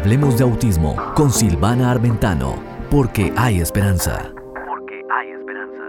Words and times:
Hablemos 0.00 0.38
de 0.38 0.44
autismo 0.44 0.96
con 1.14 1.30
Silvana 1.30 1.90
Armentano, 1.90 2.58
porque 2.90 3.34
hay 3.36 3.60
esperanza. 3.60 4.32
Porque 4.66 5.02
hay 5.12 5.28
esperanza. 5.28 5.82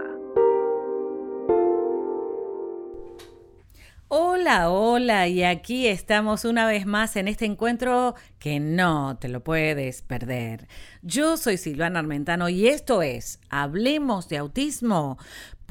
Hola, 4.08 4.68
hola, 4.68 5.28
y 5.28 5.42
aquí 5.44 5.86
estamos 5.86 6.44
una 6.44 6.66
vez 6.66 6.84
más 6.84 7.16
en 7.16 7.26
este 7.26 7.46
encuentro 7.46 8.14
que 8.38 8.60
no 8.60 9.16
te 9.18 9.30
lo 9.30 9.42
puedes 9.42 10.02
perder. 10.02 10.68
Yo 11.00 11.38
soy 11.38 11.56
Silvana 11.56 12.00
Armentano 12.00 12.50
y 12.50 12.68
esto 12.68 13.00
es 13.00 13.40
Hablemos 13.48 14.28
de 14.28 14.36
Autismo 14.36 15.16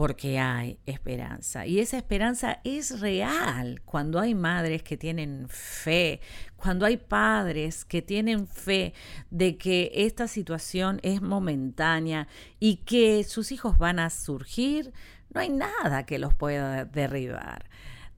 porque 0.02 0.40
hay 0.40 0.80
esperanza. 0.88 1.68
Y 1.68 1.78
esa 1.78 1.96
esperanza 1.96 2.60
es 2.64 3.02
real 3.02 3.84
cuando 3.86 4.20
hay 4.20 4.34
madres 4.34 4.82
que 4.82 4.98
tienen 4.98 5.46
fe, 5.48 6.22
cuando 6.56 6.88
hay 6.88 6.98
padres 6.98 7.86
que 7.86 8.02
tienen 8.02 8.48
fe 8.48 8.96
de 9.30 9.58
que 9.58 9.92
esta 9.94 10.28
situación 10.28 11.00
es 11.04 11.22
momentánea 11.22 12.28
y 12.60 12.78
que 12.78 13.24
sus 13.24 13.52
hijos 13.52 13.78
van 13.78 14.00
a 14.00 14.10
surgir, 14.10 14.92
no 15.36 15.42
hay 15.42 15.50
nada 15.50 16.08
que 16.08 16.18
los 16.18 16.34
pueda 16.34 16.84
derribar. 16.86 17.70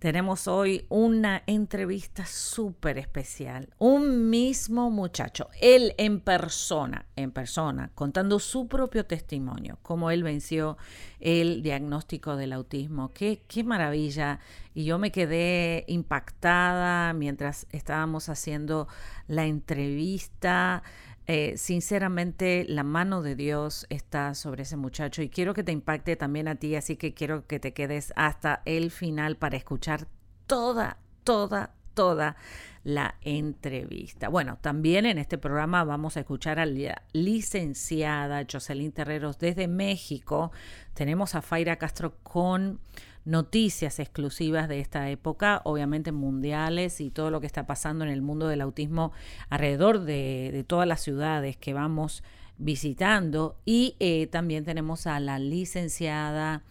Tenemos 0.03 0.49
hoy 0.49 0.85
una 0.89 1.43
entrevista 1.47 2.25
súper 2.25 2.97
especial. 2.97 3.69
Un 3.77 4.29
mismo 4.29 4.91
muchacho, 4.91 5.47
él 5.61 5.93
en 5.97 6.19
persona, 6.19 7.05
en 7.15 7.31
persona, 7.31 7.89
contando 7.95 8.39
su 8.39 8.67
propio 8.67 9.05
testimonio, 9.05 9.79
cómo 9.81 10.11
él 10.11 10.21
venció 10.21 10.77
el 11.21 11.63
diagnóstico 11.63 12.35
del 12.35 12.51
autismo. 12.51 13.13
Qué, 13.13 13.45
qué 13.47 13.63
maravilla. 13.63 14.41
Y 14.73 14.83
yo 14.83 14.99
me 14.99 15.09
quedé 15.13 15.85
impactada 15.87 17.13
mientras 17.13 17.65
estábamos 17.71 18.27
haciendo 18.27 18.89
la 19.29 19.45
entrevista. 19.45 20.83
Eh, 21.25 21.53
sinceramente, 21.55 22.65
la 22.67 22.83
mano 22.83 23.21
de 23.21 23.35
Dios 23.35 23.85
está 23.89 24.35
sobre 24.35 24.63
ese 24.63 24.75
muchacho 24.75 25.21
y 25.21 25.29
quiero 25.29 25.53
que 25.53 25.63
te 25.63 25.71
impacte 25.71 26.15
también 26.15 26.47
a 26.47 26.55
ti, 26.55 26.75
así 26.75 26.97
que 26.97 27.13
quiero 27.13 27.47
que 27.47 27.59
te 27.59 27.73
quedes 27.73 28.11
hasta 28.15 28.61
el 28.65 28.91
final 28.91 29.37
para 29.37 29.55
escuchar 29.55 30.07
toda, 30.47 30.97
toda, 31.23 31.75
toda 31.93 32.35
la 32.83 33.15
entrevista. 33.21 34.27
Bueno, 34.27 34.57
también 34.59 35.05
en 35.05 35.17
este 35.17 35.37
programa 35.37 35.85
vamos 35.85 36.17
a 36.17 36.21
escuchar 36.21 36.59
a 36.59 36.65
la 36.65 37.01
licenciada 37.13 38.45
Jocelyn 38.51 38.91
Terreros 38.91 39.39
desde 39.39 39.69
México. 39.69 40.51
Tenemos 40.93 41.35
a 41.35 41.41
Faira 41.41 41.77
Castro 41.77 42.17
con 42.23 42.81
noticias 43.25 43.99
exclusivas 43.99 44.67
de 44.67 44.79
esta 44.79 45.09
época, 45.09 45.61
obviamente 45.63 46.11
mundiales 46.11 46.99
y 47.01 47.09
todo 47.09 47.31
lo 47.31 47.39
que 47.39 47.47
está 47.47 47.65
pasando 47.65 48.03
en 48.03 48.11
el 48.11 48.21
mundo 48.21 48.47
del 48.47 48.61
autismo 48.61 49.11
alrededor 49.49 50.01
de, 50.01 50.65
todas 50.67 50.87
las 50.87 51.01
ciudades 51.01 51.57
que 51.57 51.73
vamos 51.73 52.23
visitando. 52.57 53.57
Y 53.65 53.95
eh, 53.99 54.27
también 54.27 54.65
tenemos 54.65 55.07
a 55.07 55.19
la 55.19 55.39
licenciada 55.39 56.63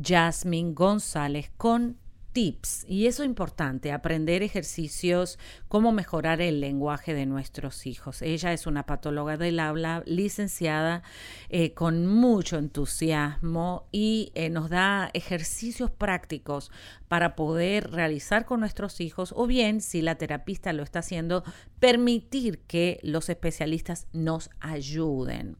Jasmine 0.00 0.72
González 0.72 1.50
con 1.56 1.96
tips. 2.32 2.84
Y 2.88 3.06
eso 3.06 3.22
es 3.22 3.28
importante, 3.28 3.92
aprender 3.92 4.42
ejercicios, 4.42 5.38
cómo 5.68 5.92
mejorar 5.92 6.40
el 6.40 6.60
lenguaje 6.60 7.14
de 7.14 7.26
nuestros 7.26 7.86
hijos. 7.86 8.22
Ella 8.22 8.52
es 8.52 8.66
una 8.66 8.86
patóloga 8.86 9.36
del 9.36 9.60
habla, 9.60 10.02
licenciada 10.06 11.02
eh, 11.48 11.74
con 11.74 12.06
mucho 12.06 12.58
entusiasmo 12.58 13.86
y 13.92 14.32
eh, 14.34 14.50
nos 14.50 14.70
da 14.70 15.10
ejercicios 15.14 15.90
prácticos 15.90 16.70
para 17.08 17.36
poder 17.36 17.90
realizar 17.90 18.44
con 18.44 18.60
nuestros 18.60 19.00
hijos 19.00 19.32
o 19.36 19.46
bien, 19.46 19.80
si 19.80 20.02
la 20.02 20.16
terapista 20.16 20.72
lo 20.72 20.82
está 20.82 21.00
haciendo, 21.00 21.44
permitir 21.78 22.60
que 22.60 22.98
los 23.02 23.28
especialistas 23.28 24.06
nos 24.12 24.50
ayuden. 24.60 25.56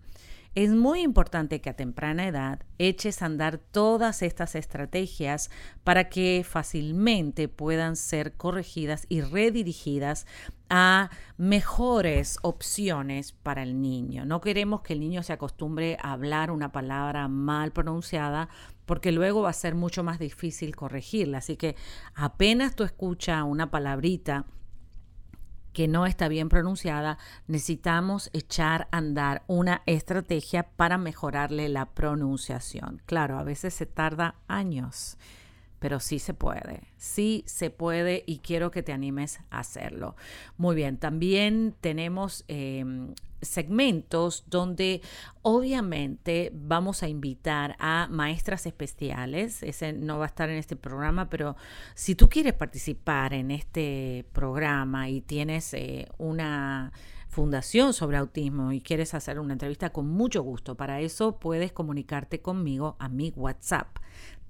Es 0.54 0.68
muy 0.68 1.00
importante 1.00 1.62
que 1.62 1.70
a 1.70 1.76
temprana 1.76 2.28
edad 2.28 2.60
eches 2.76 3.22
a 3.22 3.26
andar 3.26 3.56
todas 3.56 4.20
estas 4.20 4.54
estrategias 4.54 5.50
para 5.82 6.10
que 6.10 6.44
fácilmente 6.46 7.48
puedan 7.48 7.96
ser 7.96 8.34
corregidas 8.34 9.06
y 9.08 9.22
redirigidas 9.22 10.26
a 10.68 11.08
mejores 11.38 12.36
opciones 12.42 13.32
para 13.32 13.62
el 13.62 13.80
niño. 13.80 14.26
No 14.26 14.42
queremos 14.42 14.82
que 14.82 14.92
el 14.92 15.00
niño 15.00 15.22
se 15.22 15.32
acostumbre 15.32 15.96
a 16.02 16.12
hablar 16.12 16.50
una 16.50 16.70
palabra 16.70 17.28
mal 17.28 17.72
pronunciada 17.72 18.50
porque 18.84 19.10
luego 19.10 19.40
va 19.40 19.50
a 19.50 19.54
ser 19.54 19.74
mucho 19.74 20.02
más 20.02 20.18
difícil 20.18 20.76
corregirla. 20.76 21.38
Así 21.38 21.56
que 21.56 21.76
apenas 22.14 22.76
tú 22.76 22.84
escuchas 22.84 23.42
una 23.42 23.70
palabrita 23.70 24.44
que 25.72 25.88
no 25.88 26.06
está 26.06 26.28
bien 26.28 26.48
pronunciada, 26.48 27.18
necesitamos 27.46 28.30
echar 28.32 28.88
a 28.90 28.98
andar 28.98 29.42
una 29.46 29.82
estrategia 29.86 30.64
para 30.64 30.98
mejorarle 30.98 31.68
la 31.68 31.86
pronunciación. 31.86 33.02
Claro, 33.06 33.38
a 33.38 33.42
veces 33.42 33.74
se 33.74 33.86
tarda 33.86 34.34
años, 34.48 35.16
pero 35.82 35.98
sí 35.98 36.20
se 36.20 36.32
puede, 36.32 36.84
sí 36.96 37.42
se 37.44 37.68
puede 37.70 38.22
y 38.24 38.38
quiero 38.38 38.70
que 38.70 38.84
te 38.84 38.92
animes 38.92 39.40
a 39.50 39.58
hacerlo. 39.58 40.14
Muy 40.56 40.76
bien, 40.76 40.96
también 40.96 41.74
tenemos 41.80 42.44
em, 42.46 43.12
segmentos 43.40 44.44
donde 44.46 45.02
obviamente 45.42 46.52
vamos 46.54 47.02
a 47.02 47.08
invitar 47.08 47.74
a 47.80 48.06
maestras 48.08 48.64
especiales. 48.66 49.64
Ese 49.64 49.92
no 49.92 50.18
va 50.18 50.26
a 50.26 50.28
estar 50.28 50.48
en 50.50 50.58
este 50.58 50.76
programa, 50.76 51.28
pero 51.28 51.56
si 51.96 52.14
tú 52.14 52.28
quieres 52.28 52.52
participar 52.52 53.34
en 53.34 53.50
este 53.50 54.24
programa 54.32 55.08
y 55.08 55.20
tienes 55.20 55.74
eh, 55.74 56.06
una 56.16 56.92
fundación 57.26 57.92
sobre 57.92 58.18
autismo 58.18 58.70
y 58.70 58.80
quieres 58.80 59.14
hacer 59.14 59.40
una 59.40 59.54
entrevista 59.54 59.90
con 59.90 60.06
mucho 60.06 60.42
gusto, 60.42 60.76
para 60.76 61.00
eso 61.00 61.40
puedes 61.40 61.72
comunicarte 61.72 62.40
conmigo 62.40 62.94
a 63.00 63.08
mi 63.08 63.32
WhatsApp 63.34 63.98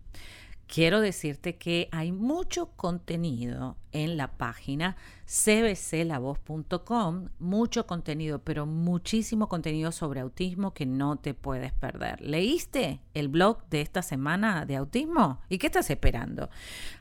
Quiero 0.68 1.02
decirte 1.02 1.58
que 1.58 1.90
hay 1.92 2.12
mucho 2.12 2.72
contenido 2.76 3.78
en 3.92 4.18
la 4.18 4.38
página 4.38 4.96
cbclavoz.com, 5.34 7.30
mucho 7.40 7.88
contenido, 7.88 8.44
pero 8.44 8.68
muchísimo 8.68 9.50
contenido 9.50 9.92
sobre 9.92 10.20
autismo 10.20 10.76
que 10.76 10.86
no 10.86 11.16
te 11.16 11.34
puedes 11.34 11.74
perder. 11.74 12.22
¿Leíste 12.22 13.02
el 13.16 13.30
blog 13.30 13.68
de 13.70 13.82
esta 13.82 14.04
semana 14.04 14.68
de 14.68 14.76
autismo? 14.76 15.42
¿Y 15.50 15.58
qué 15.58 15.66
estás 15.66 15.90
esperando? 15.90 16.52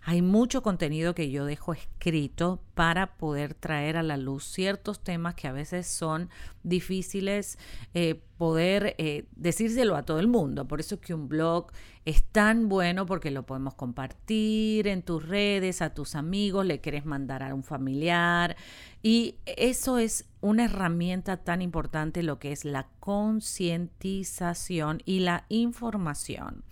Hay 0.03 0.23
mucho 0.23 0.63
contenido 0.63 1.15
que 1.15 1.31
yo 1.31 1.45
dejo 1.45 1.75
escrito 1.75 2.63
para 2.73 3.19
poder 3.19 3.53
traer 3.53 3.99
a 3.99 4.03
la 4.03 4.17
luz 4.17 4.45
ciertos 4.45 5.01
temas 5.01 5.35
que 5.35 5.47
a 5.47 5.53
veces 5.53 5.87
son 5.87 6.31
difíciles 6.63 7.59
eh, 7.93 8.23
poder 8.39 8.95
eh, 8.99 9.27
decírselo 9.37 9.95
a 9.95 10.05
todo 10.05 10.19
el 10.21 10.27
mundo. 10.27 10.67
Por 10.67 10.81
eso 10.81 11.01
que 11.01 11.13
un 11.13 11.29
blog 11.29 11.67
es 12.05 12.25
tan 12.25 12.69
bueno 12.69 13.07
porque 13.07 13.31
lo 13.31 13.45
podemos 13.45 13.75
compartir 13.75 14.89
en 14.89 15.03
tus 15.03 15.29
redes, 15.29 15.83
a 15.83 15.95
tus 15.95 16.15
amigos, 16.17 16.67
le 16.67 16.81
quieres 16.81 17.05
mandar 17.05 17.43
a 17.43 17.55
un 17.55 17.63
familiar. 17.63 18.22
Y 19.03 19.37
eso 19.47 19.99
es 19.99 20.27
una 20.41 20.65
herramienta 20.65 21.39
tan 21.39 21.63
importante, 21.63 22.23
lo 22.23 22.39
que 22.39 22.53
es 22.53 22.65
la 22.65 22.87
concientización 23.01 25.03
y 25.05 25.19
la 25.21 25.45
información. 25.49 26.65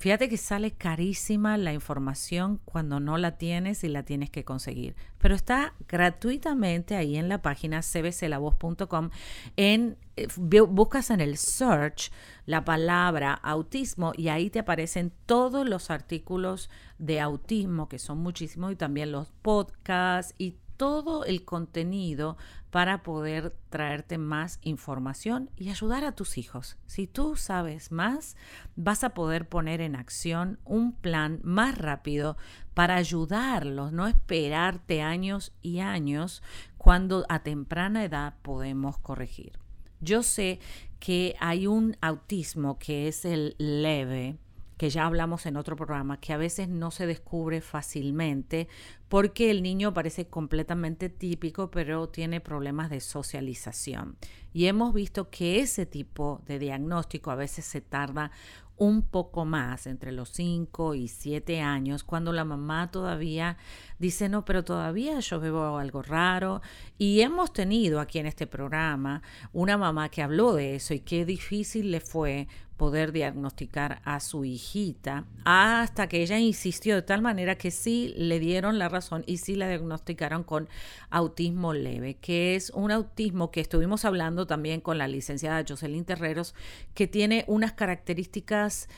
Fíjate 0.00 0.30
que 0.30 0.38
sale 0.38 0.70
carísima 0.70 1.58
la 1.58 1.74
información 1.74 2.58
cuando 2.64 3.00
no 3.00 3.18
la 3.18 3.36
tienes 3.36 3.84
y 3.84 3.88
la 3.88 4.02
tienes 4.02 4.30
que 4.30 4.46
conseguir, 4.46 4.96
pero 5.18 5.34
está 5.34 5.74
gratuitamente 5.88 6.96
ahí 6.96 7.16
en 7.16 7.28
la 7.28 7.42
página 7.42 7.82
cbclavoz.com. 7.82 9.10
En, 9.58 9.98
eh, 10.16 10.26
buscas 10.38 11.10
en 11.10 11.20
el 11.20 11.36
search 11.36 12.10
la 12.46 12.64
palabra 12.64 13.34
autismo 13.34 14.14
y 14.16 14.28
ahí 14.28 14.48
te 14.48 14.60
aparecen 14.60 15.12
todos 15.26 15.68
los 15.68 15.90
artículos 15.90 16.70
de 16.98 17.20
autismo, 17.20 17.86
que 17.86 17.98
son 17.98 18.20
muchísimos, 18.20 18.72
y 18.72 18.76
también 18.76 19.12
los 19.12 19.30
podcasts 19.42 20.34
y 20.38 20.54
todo 20.80 21.26
el 21.26 21.44
contenido 21.44 22.38
para 22.70 23.02
poder 23.02 23.54
traerte 23.68 24.16
más 24.16 24.58
información 24.62 25.50
y 25.58 25.68
ayudar 25.68 26.06
a 26.06 26.12
tus 26.12 26.38
hijos. 26.38 26.78
Si 26.86 27.06
tú 27.06 27.36
sabes 27.36 27.92
más, 27.92 28.34
vas 28.76 29.04
a 29.04 29.10
poder 29.10 29.46
poner 29.46 29.82
en 29.82 29.94
acción 29.94 30.58
un 30.64 30.92
plan 30.92 31.38
más 31.42 31.76
rápido 31.76 32.38
para 32.72 32.96
ayudarlos, 32.96 33.92
no 33.92 34.06
esperarte 34.06 35.02
años 35.02 35.52
y 35.60 35.80
años 35.80 36.42
cuando 36.78 37.26
a 37.28 37.42
temprana 37.42 38.02
edad 38.02 38.36
podemos 38.40 38.96
corregir. 38.96 39.58
Yo 40.00 40.22
sé 40.22 40.60
que 40.98 41.36
hay 41.40 41.66
un 41.66 41.98
autismo 42.00 42.78
que 42.78 43.06
es 43.06 43.26
el 43.26 43.54
leve, 43.58 44.38
que 44.80 44.88
ya 44.88 45.04
hablamos 45.04 45.44
en 45.44 45.58
otro 45.58 45.76
programa, 45.76 46.20
que 46.20 46.32
a 46.32 46.38
veces 46.38 46.66
no 46.66 46.90
se 46.90 47.06
descubre 47.06 47.60
fácilmente 47.60 48.66
porque 49.10 49.50
el 49.50 49.62
niño 49.62 49.92
parece 49.92 50.28
completamente 50.28 51.10
típico, 51.10 51.70
pero 51.70 52.08
tiene 52.08 52.40
problemas 52.40 52.88
de 52.88 53.00
socialización. 53.00 54.16
Y 54.54 54.68
hemos 54.68 54.94
visto 54.94 55.28
que 55.28 55.60
ese 55.60 55.84
tipo 55.84 56.40
de 56.46 56.58
diagnóstico 56.58 57.30
a 57.30 57.34
veces 57.34 57.66
se 57.66 57.82
tarda 57.82 58.30
un 58.78 59.02
poco 59.02 59.44
más, 59.44 59.86
entre 59.86 60.12
los 60.12 60.30
5 60.30 60.94
y 60.94 61.08
7 61.08 61.60
años, 61.60 62.02
cuando 62.02 62.32
la 62.32 62.46
mamá 62.46 62.90
todavía 62.90 63.58
dice, 64.00 64.28
no, 64.28 64.44
pero 64.44 64.64
todavía 64.64 65.20
yo 65.20 65.38
veo 65.38 65.76
algo 65.78 66.02
raro. 66.02 66.62
Y 66.98 67.20
hemos 67.20 67.52
tenido 67.52 68.00
aquí 68.00 68.18
en 68.18 68.26
este 68.26 68.48
programa 68.48 69.22
una 69.52 69.76
mamá 69.76 70.08
que 70.08 70.22
habló 70.22 70.54
de 70.54 70.74
eso 70.74 70.94
y 70.94 71.00
qué 71.00 71.24
difícil 71.24 71.92
le 71.92 72.00
fue 72.00 72.48
poder 72.80 73.12
diagnosticar 73.12 74.00
a 74.06 74.20
su 74.20 74.42
hijita 74.42 75.26
hasta 75.44 76.08
que 76.08 76.22
ella 76.22 76.38
insistió 76.38 76.94
de 76.94 77.02
tal 77.02 77.20
manera 77.20 77.58
que 77.58 77.70
sí 77.70 78.14
le 78.16 78.40
dieron 78.40 78.78
la 78.78 78.88
razón 78.88 79.22
y 79.26 79.36
sí 79.36 79.54
la 79.54 79.68
diagnosticaron 79.68 80.44
con 80.44 80.66
autismo 81.10 81.74
leve, 81.74 82.14
que 82.14 82.56
es 82.56 82.70
un 82.70 82.90
autismo 82.90 83.50
que 83.50 83.60
estuvimos 83.60 84.06
hablando 84.06 84.46
también 84.46 84.80
con 84.80 84.96
la 84.96 85.08
licenciada 85.08 85.62
Jocelyn 85.68 86.06
Terreros, 86.06 86.54
que 86.94 87.06
tiene 87.06 87.44
unas 87.48 87.74
características 87.74 88.88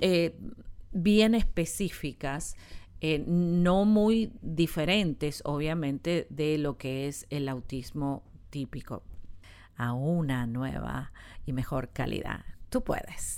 eh, 0.00 0.34
bien 0.92 1.34
específicas. 1.34 2.56
Eh, 3.02 3.24
no 3.26 3.86
muy 3.86 4.30
diferentes, 4.42 5.40
obviamente, 5.46 6.26
de 6.28 6.58
lo 6.58 6.76
que 6.76 7.08
es 7.08 7.26
el 7.30 7.48
autismo 7.48 8.22
típico, 8.50 9.02
a 9.76 9.94
una 9.94 10.46
nueva 10.46 11.12
y 11.46 11.52
mejor 11.52 11.88
calidad. 11.88 12.44
Tú 12.68 12.82
puedes. 12.82 13.36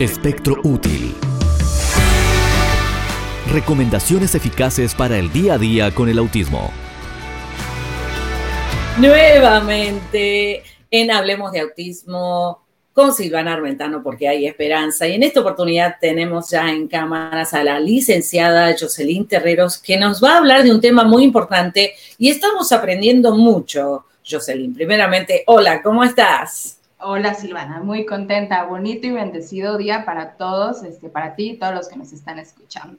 Espectro 0.00 0.56
útil. 0.64 1.14
Recomendaciones 3.52 4.34
eficaces 4.34 4.96
para 4.96 5.16
el 5.16 5.32
día 5.32 5.54
a 5.54 5.58
día 5.58 5.94
con 5.94 6.08
el 6.08 6.18
autismo. 6.18 6.72
Nuevamente 8.98 10.64
en 10.90 11.10
Hablemos 11.12 11.52
de 11.52 11.60
Autismo 11.60 12.63
con 12.94 13.12
Silvana 13.12 13.52
Armentano 13.52 14.02
porque 14.02 14.28
hay 14.28 14.46
esperanza. 14.46 15.06
Y 15.06 15.14
en 15.14 15.24
esta 15.24 15.40
oportunidad 15.40 15.96
tenemos 16.00 16.48
ya 16.50 16.70
en 16.70 16.88
cámaras 16.88 17.52
a 17.52 17.64
la 17.64 17.78
licenciada 17.80 18.74
Jocelyn 18.78 19.26
Terreros 19.26 19.76
que 19.78 19.98
nos 19.98 20.22
va 20.22 20.34
a 20.34 20.38
hablar 20.38 20.62
de 20.62 20.72
un 20.72 20.80
tema 20.80 21.04
muy 21.04 21.24
importante 21.24 21.94
y 22.16 22.30
estamos 22.30 22.70
aprendiendo 22.72 23.36
mucho 23.36 24.06
Jocelyn. 24.26 24.72
Primeramente, 24.72 25.42
hola, 25.46 25.82
¿cómo 25.82 26.04
estás? 26.04 26.78
Hola 27.00 27.34
Silvana, 27.34 27.80
muy 27.80 28.06
contenta, 28.06 28.64
bonito 28.64 29.06
y 29.06 29.10
bendecido 29.10 29.76
día 29.76 30.06
para 30.06 30.36
todos, 30.36 30.84
este, 30.84 31.10
para 31.10 31.34
ti 31.34 31.50
y 31.50 31.56
todos 31.58 31.74
los 31.74 31.88
que 31.88 31.96
nos 31.96 32.12
están 32.12 32.38
escuchando. 32.38 32.96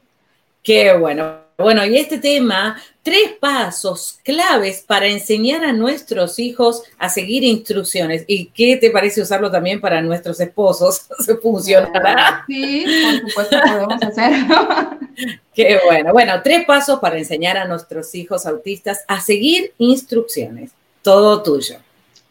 Qué 0.66 0.98
bueno. 0.98 1.46
Bueno, 1.58 1.86
y 1.86 1.96
este 1.96 2.18
tema, 2.18 2.82
tres 3.04 3.34
pasos 3.40 4.20
claves 4.24 4.84
para 4.86 5.08
enseñar 5.08 5.64
a 5.64 5.72
nuestros 5.72 6.40
hijos 6.40 6.84
a 6.98 7.08
seguir 7.08 7.44
instrucciones. 7.44 8.26
¿Y 8.28 8.48
qué 8.48 8.76
te 8.76 8.90
parece 8.90 9.22
usarlo 9.22 9.50
también 9.50 9.80
para 9.80 10.02
nuestros 10.02 10.40
esposos? 10.42 11.08
¿Se 11.20 11.38
funcionará? 11.38 12.44
Sí, 12.48 12.84
por 13.04 13.30
supuesto 13.30 13.58
podemos 13.64 14.04
hacerlo. 14.04 14.98
Qué 15.54 15.80
bueno. 15.86 16.12
Bueno, 16.12 16.42
tres 16.44 16.66
pasos 16.66 17.00
para 17.00 17.20
enseñar 17.20 17.58
a 17.58 17.66
nuestros 17.66 18.14
hijos 18.16 18.46
autistas 18.46 19.06
a 19.08 19.22
seguir 19.22 19.72
instrucciones 19.78 20.72
todo 21.04 21.44
tuyo. 21.44 21.76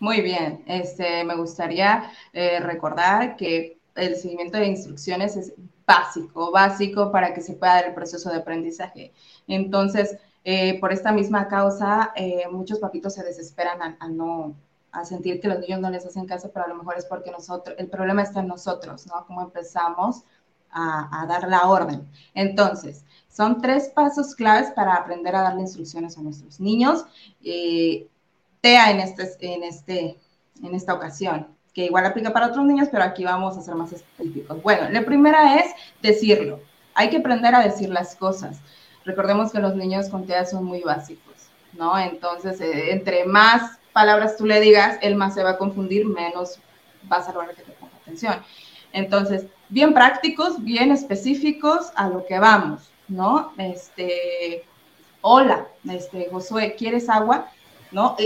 Muy 0.00 0.20
bien, 0.20 0.64
este, 0.66 1.22
me 1.22 1.36
gustaría 1.36 2.10
eh, 2.32 2.58
recordar 2.58 3.36
que 3.36 3.78
el 3.94 4.16
seguimiento 4.16 4.58
de 4.58 4.66
instrucciones 4.66 5.36
es 5.36 5.52
básico, 5.86 6.50
básico 6.50 7.10
para 7.12 7.34
que 7.34 7.40
se 7.40 7.54
pueda 7.54 7.74
dar 7.74 7.86
el 7.86 7.94
proceso 7.94 8.30
de 8.30 8.36
aprendizaje. 8.36 9.12
Entonces, 9.46 10.16
eh, 10.44 10.78
por 10.80 10.92
esta 10.92 11.12
misma 11.12 11.48
causa, 11.48 12.12
eh, 12.16 12.44
muchos 12.50 12.78
papitos 12.78 13.14
se 13.14 13.24
desesperan 13.24 13.96
a, 13.98 14.08
no 14.08 14.54
a 14.92 15.04
sentir 15.04 15.40
que 15.40 15.48
los 15.48 15.58
niños 15.60 15.80
no 15.80 15.90
les 15.90 16.06
hacen 16.06 16.26
caso, 16.26 16.50
pero 16.52 16.66
a 16.66 16.68
lo 16.68 16.76
mejor 16.76 16.96
es 16.96 17.06
porque 17.06 17.30
nosotros, 17.30 17.76
el 17.78 17.88
problema 17.88 18.22
está 18.22 18.40
en 18.40 18.48
nosotros, 18.48 19.06
¿no? 19.06 19.26
Cómo 19.26 19.42
empezamos 19.42 20.22
a, 20.70 21.22
a 21.22 21.26
dar 21.26 21.48
la 21.48 21.68
orden. 21.68 22.08
Entonces, 22.34 23.04
son 23.28 23.60
tres 23.60 23.88
pasos 23.88 24.34
claves 24.34 24.70
para 24.70 24.94
aprender 24.94 25.34
a 25.34 25.42
darle 25.42 25.62
instrucciones 25.62 26.16
a 26.16 26.22
nuestros 26.22 26.60
niños. 26.60 27.04
Eh, 27.42 28.08
en, 28.64 29.00
este, 29.00 29.54
en, 29.54 29.62
este, 29.62 30.18
en 30.62 30.74
esta 30.74 30.94
ocasión, 30.94 31.53
que 31.74 31.86
igual 31.86 32.06
aplica 32.06 32.32
para 32.32 32.46
otros 32.46 32.64
niños, 32.64 32.88
pero 32.90 33.02
aquí 33.02 33.24
vamos 33.24 33.58
a 33.58 33.62
ser 33.62 33.74
más 33.74 33.92
específicos. 33.92 34.62
Bueno, 34.62 34.88
la 34.90 35.04
primera 35.04 35.58
es 35.60 35.72
decirlo. 36.00 36.60
Hay 36.94 37.10
que 37.10 37.18
aprender 37.18 37.54
a 37.54 37.64
decir 37.64 37.88
las 37.88 38.14
cosas. 38.14 38.60
Recordemos 39.04 39.50
que 39.50 39.58
los 39.58 39.74
niños 39.74 40.08
con 40.08 40.24
TEA 40.24 40.46
son 40.46 40.64
muy 40.64 40.82
básicos, 40.82 41.34
¿no? 41.72 41.98
Entonces, 41.98 42.60
eh, 42.60 42.92
entre 42.92 43.24
más 43.24 43.78
palabras 43.92 44.36
tú 44.36 44.46
le 44.46 44.60
digas, 44.60 44.98
él 45.02 45.16
más 45.16 45.34
se 45.34 45.42
va 45.42 45.50
a 45.50 45.58
confundir, 45.58 46.06
menos 46.06 46.60
vas 47.02 47.28
a 47.28 47.32
lograr 47.32 47.54
que 47.54 47.62
te 47.62 47.72
ponga 47.72 47.92
atención. 48.00 48.36
Entonces, 48.92 49.46
bien 49.68 49.92
prácticos, 49.92 50.62
bien 50.62 50.92
específicos 50.92 51.90
a 51.96 52.08
lo 52.08 52.24
que 52.24 52.38
vamos, 52.38 52.88
¿no? 53.08 53.52
Este, 53.58 54.64
hola, 55.20 55.66
este, 55.90 56.28
Josué, 56.30 56.76
¿quieres 56.78 57.08
agua? 57.08 57.48
¿No? 57.94 58.16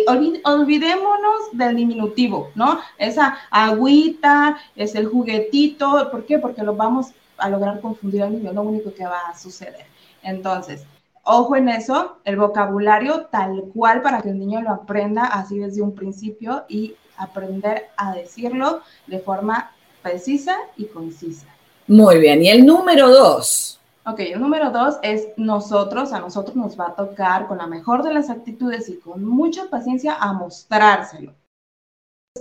olvidémonos 0.45 1.53
del 1.53 1.77
diminutivo, 1.77 2.51
¿no? 2.55 2.81
Esa 2.97 3.39
agüita, 3.51 4.59
es 4.75 4.95
el 4.95 5.07
juguetito, 5.07 6.11
¿por 6.11 6.25
qué? 6.25 6.39
Porque 6.39 6.63
lo 6.63 6.75
vamos 6.75 7.09
a 7.37 7.49
lograr 7.49 7.81
confundir 7.81 8.23
al 8.23 8.33
niño, 8.33 8.53
lo 8.53 8.63
único 8.63 8.93
que 8.93 9.05
va 9.05 9.29
a 9.29 9.39
suceder. 9.39 9.85
Entonces, 10.23 10.85
ojo 11.23 11.55
en 11.55 11.69
eso, 11.69 12.17
el 12.25 12.37
vocabulario 12.37 13.27
tal 13.27 13.65
cual 13.75 14.03
para 14.03 14.23
que 14.23 14.31
el 14.31 14.39
niño 14.39 14.63
lo 14.63 14.71
aprenda 14.71 15.27
así 15.27 15.59
desde 15.59 15.83
un 15.83 15.95
principio 15.95 16.65
y 16.69 16.95
aprender 17.19 17.89
a 17.97 18.15
decirlo 18.15 18.81
de 19.07 19.21
forma 19.21 19.73
precisa 20.03 20.57
y 20.77 20.87
concisa. 20.87 21.47
Muy 21.87 22.19
bien, 22.19 22.43
y 22.43 22.49
el 22.49 22.65
número 22.65 23.11
dos. 23.11 23.78
Ok, 24.11 24.21
el 24.21 24.41
número 24.41 24.71
dos 24.71 24.97
es 25.03 25.29
nosotros, 25.37 26.15
a 26.15 26.21
nosotros 26.21 26.57
nos 26.57 26.81
va 26.81 26.87
a 26.87 26.95
tocar 26.95 27.47
con 27.47 27.59
la 27.59 27.67
mejor 27.67 28.03
de 28.03 28.15
las 28.15 28.31
actitudes 28.31 28.89
y 28.89 28.97
con 28.97 29.23
mucha 29.23 29.69
paciencia 29.69 30.15
a 30.15 30.33
mostrárselo. 30.33 31.35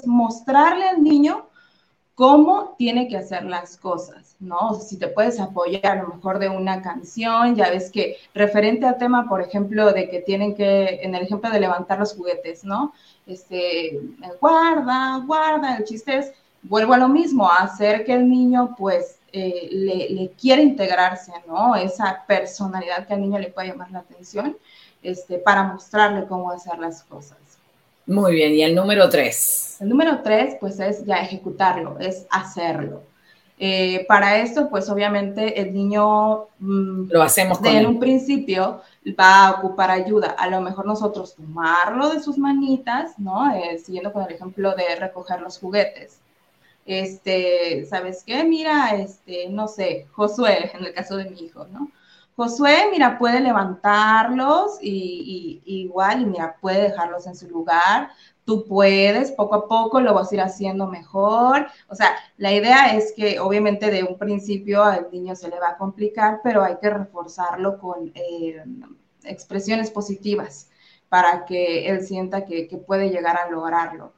Mostrarle 0.05 0.87
al 0.87 1.03
niño 1.03 1.47
cómo 2.15 2.75
tiene 2.77 3.09
que 3.09 3.17
hacer 3.17 3.43
las 3.43 3.75
cosas, 3.75 4.37
¿no? 4.39 4.75
si 4.75 4.97
te 4.97 5.09
puedes 5.09 5.41
apoyar 5.41 5.97
a 5.97 6.03
lo 6.03 6.15
mejor 6.15 6.39
de 6.39 6.47
una 6.47 6.81
canción, 6.81 7.57
ya 7.57 7.69
ves 7.69 7.91
que 7.91 8.15
referente 8.33 8.85
al 8.85 8.97
tema, 8.97 9.27
por 9.27 9.41
ejemplo, 9.41 9.91
de 9.91 10.09
que 10.09 10.21
tienen 10.21 10.55
que, 10.55 11.01
en 11.01 11.15
el 11.15 11.23
ejemplo 11.23 11.49
de 11.49 11.59
levantar 11.59 11.99
los 11.99 12.15
juguetes, 12.15 12.63
¿no? 12.63 12.93
Este, 13.25 13.99
guarda, 14.39 15.21
guarda, 15.25 15.75
el 15.75 15.83
chiste 15.83 16.17
es, 16.17 16.31
vuelvo 16.63 16.93
a 16.93 16.97
lo 16.97 17.09
mismo, 17.09 17.51
hacer 17.51 18.05
que 18.05 18.13
el 18.13 18.29
niño 18.29 18.73
pues 18.77 19.16
eh, 19.33 19.67
le, 19.71 20.31
quiere 20.39 20.61
integrarse, 20.61 21.31
¿no? 21.47 21.75
Esa 21.75 22.23
personalidad 22.27 23.05
que 23.07 23.13
al 23.13 23.21
niño 23.21 23.39
le 23.39 23.49
puede 23.49 23.69
llamar 23.69 23.91
la 23.91 23.99
atención, 23.99 24.57
este, 25.03 25.37
para 25.37 25.63
mostrarle 25.63 26.25
cómo 26.27 26.51
hacer 26.51 26.79
las 26.79 27.03
cosas. 27.03 27.37
Muy 28.05 28.33
bien, 28.35 28.53
y 28.53 28.61
el 28.61 28.73
número 28.73 29.09
tres. 29.09 29.77
El 29.81 29.89
número 29.89 30.21
tres, 30.23 30.55
pues 30.59 30.79
es 30.79 31.05
ya 31.05 31.17
ejecutarlo, 31.17 31.99
es 31.99 32.25
hacerlo. 32.29 33.03
Eh, 33.59 34.05
para 34.07 34.37
esto, 34.37 34.69
pues 34.69 34.87
obviamente 34.87 35.59
el 35.59 35.73
niño 35.73 36.45
mm, 36.59 37.09
lo 37.09 37.21
hacemos 37.23 37.57
con 37.57 37.67
en 37.67 37.87
un 37.87 37.99
principio 37.99 38.81
va 39.19 39.47
a 39.47 39.51
ocupar 39.51 39.91
ayuda. 39.91 40.35
A 40.37 40.47
lo 40.47 40.61
mejor 40.61 40.85
nosotros 40.85 41.35
tomarlo 41.35 42.09
de 42.09 42.21
sus 42.21 42.37
manitas, 42.37 43.17
¿no? 43.17 43.51
Eh, 43.55 43.79
siguiendo 43.79 44.13
con 44.13 44.23
el 44.23 44.31
ejemplo 44.31 44.75
de 44.75 44.95
recoger 44.95 45.41
los 45.41 45.57
juguetes 45.59 46.19
este, 46.87 47.85
¿sabes 47.85 48.23
qué? 48.25 48.43
Mira, 48.45 48.95
este, 48.95 49.49
no 49.49 49.67
sé, 49.67 50.07
Josué, 50.13 50.71
en 50.73 50.85
el 50.85 50.93
caso 50.93 51.17
de 51.17 51.29
mi 51.29 51.39
hijo, 51.41 51.65
¿no? 51.67 51.91
Josué, 52.35 52.87
mira, 52.91 53.17
puede 53.17 53.39
levantarlos 53.41 54.77
y, 54.81 55.61
igual, 55.65 56.21
y 56.21 56.25
mira, 56.25 56.57
puede 56.61 56.83
dejarlos 56.83 57.25
en 57.27 57.35
su 57.35 57.49
lugar, 57.49 58.11
tú 58.45 58.65
puedes, 58.67 59.31
poco 59.31 59.55
a 59.55 59.67
poco 59.67 59.99
lo 60.01 60.13
vas 60.13 60.31
a 60.31 60.35
ir 60.35 60.41
haciendo 60.41 60.87
mejor. 60.87 61.67
O 61.89 61.95
sea, 61.95 62.15
la 62.37 62.53
idea 62.53 62.95
es 62.95 63.13
que 63.15 63.39
obviamente 63.39 63.89
de 63.91 64.03
un 64.03 64.17
principio 64.17 64.83
al 64.83 65.09
niño 65.11 65.35
se 65.35 65.49
le 65.49 65.59
va 65.59 65.69
a 65.71 65.77
complicar, 65.77 66.41
pero 66.43 66.63
hay 66.63 66.77
que 66.77 66.89
reforzarlo 66.89 67.79
con 67.79 68.11
eh, 68.15 68.63
expresiones 69.23 69.91
positivas 69.91 70.69
para 71.09 71.45
que 71.45 71.87
él 71.89 72.05
sienta 72.05 72.45
que, 72.45 72.67
que 72.67 72.77
puede 72.77 73.09
llegar 73.09 73.37
a 73.37 73.49
lograrlo 73.49 74.13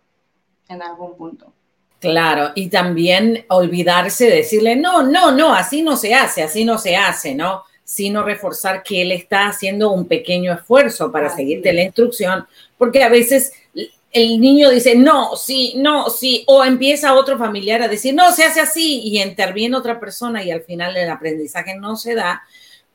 en 0.68 0.82
algún 0.82 1.16
punto. 1.18 1.54
Claro, 2.00 2.52
y 2.56 2.70
también 2.70 3.46
olvidarse 3.50 4.26
de 4.26 4.38
decirle, 4.38 4.78
no, 4.78 5.04
no, 5.04 5.32
no, 5.32 5.54
así 5.54 5.82
no 5.82 5.98
se 5.98 6.14
hace, 6.14 6.42
así 6.42 6.64
no 6.64 6.78
se 6.78 6.96
hace, 6.96 7.36
¿no? 7.36 7.64
Sino 7.84 8.24
reforzar 8.24 8.84
que 8.84 9.02
él 9.02 9.12
está 9.12 9.48
haciendo 9.48 9.92
un 9.92 10.08
pequeño 10.08 10.54
esfuerzo 10.54 11.12
para 11.12 11.30
seguirte 11.30 11.74
la 11.74 11.84
instrucción, 11.84 12.48
porque 12.78 13.04
a 13.04 13.10
veces 13.10 13.52
el 14.12 14.40
niño 14.40 14.70
dice, 14.70 14.96
no, 14.96 15.36
sí, 15.36 15.74
no, 15.76 16.10
sí, 16.10 16.46
o 16.48 16.64
empieza 16.64 17.14
otro 17.14 17.38
familiar 17.38 17.82
a 17.82 17.90
decir, 17.90 18.14
no, 18.14 18.32
se 18.32 18.46
hace 18.46 18.62
así, 18.62 19.02
y 19.04 19.22
interviene 19.22 19.76
otra 19.76 20.00
persona 20.00 20.42
y 20.42 20.52
al 20.52 20.62
final 20.62 20.96
el 20.96 21.10
aprendizaje 21.10 21.76
no 21.76 21.98
se 21.98 22.16
da 22.16 22.44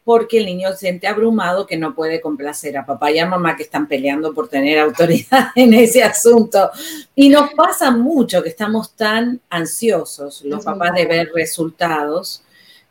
porque 0.04 0.38
el 0.38 0.46
niño 0.46 0.70
se 0.72 0.78
siente 0.78 1.06
abrumado 1.06 1.66
que 1.66 1.78
no 1.78 1.94
puede 1.94 2.20
complacer 2.20 2.76
a 2.76 2.84
papá 2.84 3.10
y 3.10 3.18
a 3.18 3.26
mamá 3.26 3.56
que 3.56 3.62
están 3.62 3.88
peleando 3.88 4.34
por 4.34 4.48
tener 4.48 4.78
autoridad 4.78 5.48
en 5.54 5.72
ese 5.74 6.02
asunto. 6.02 6.70
Y 7.14 7.30
nos 7.30 7.52
pasa 7.54 7.90
mucho 7.90 8.42
que 8.42 8.50
estamos 8.50 8.94
tan 8.94 9.40
ansiosos 9.48 10.42
los 10.44 10.64
papás 10.64 10.94
de 10.94 11.06
ver 11.06 11.30
resultados 11.34 12.42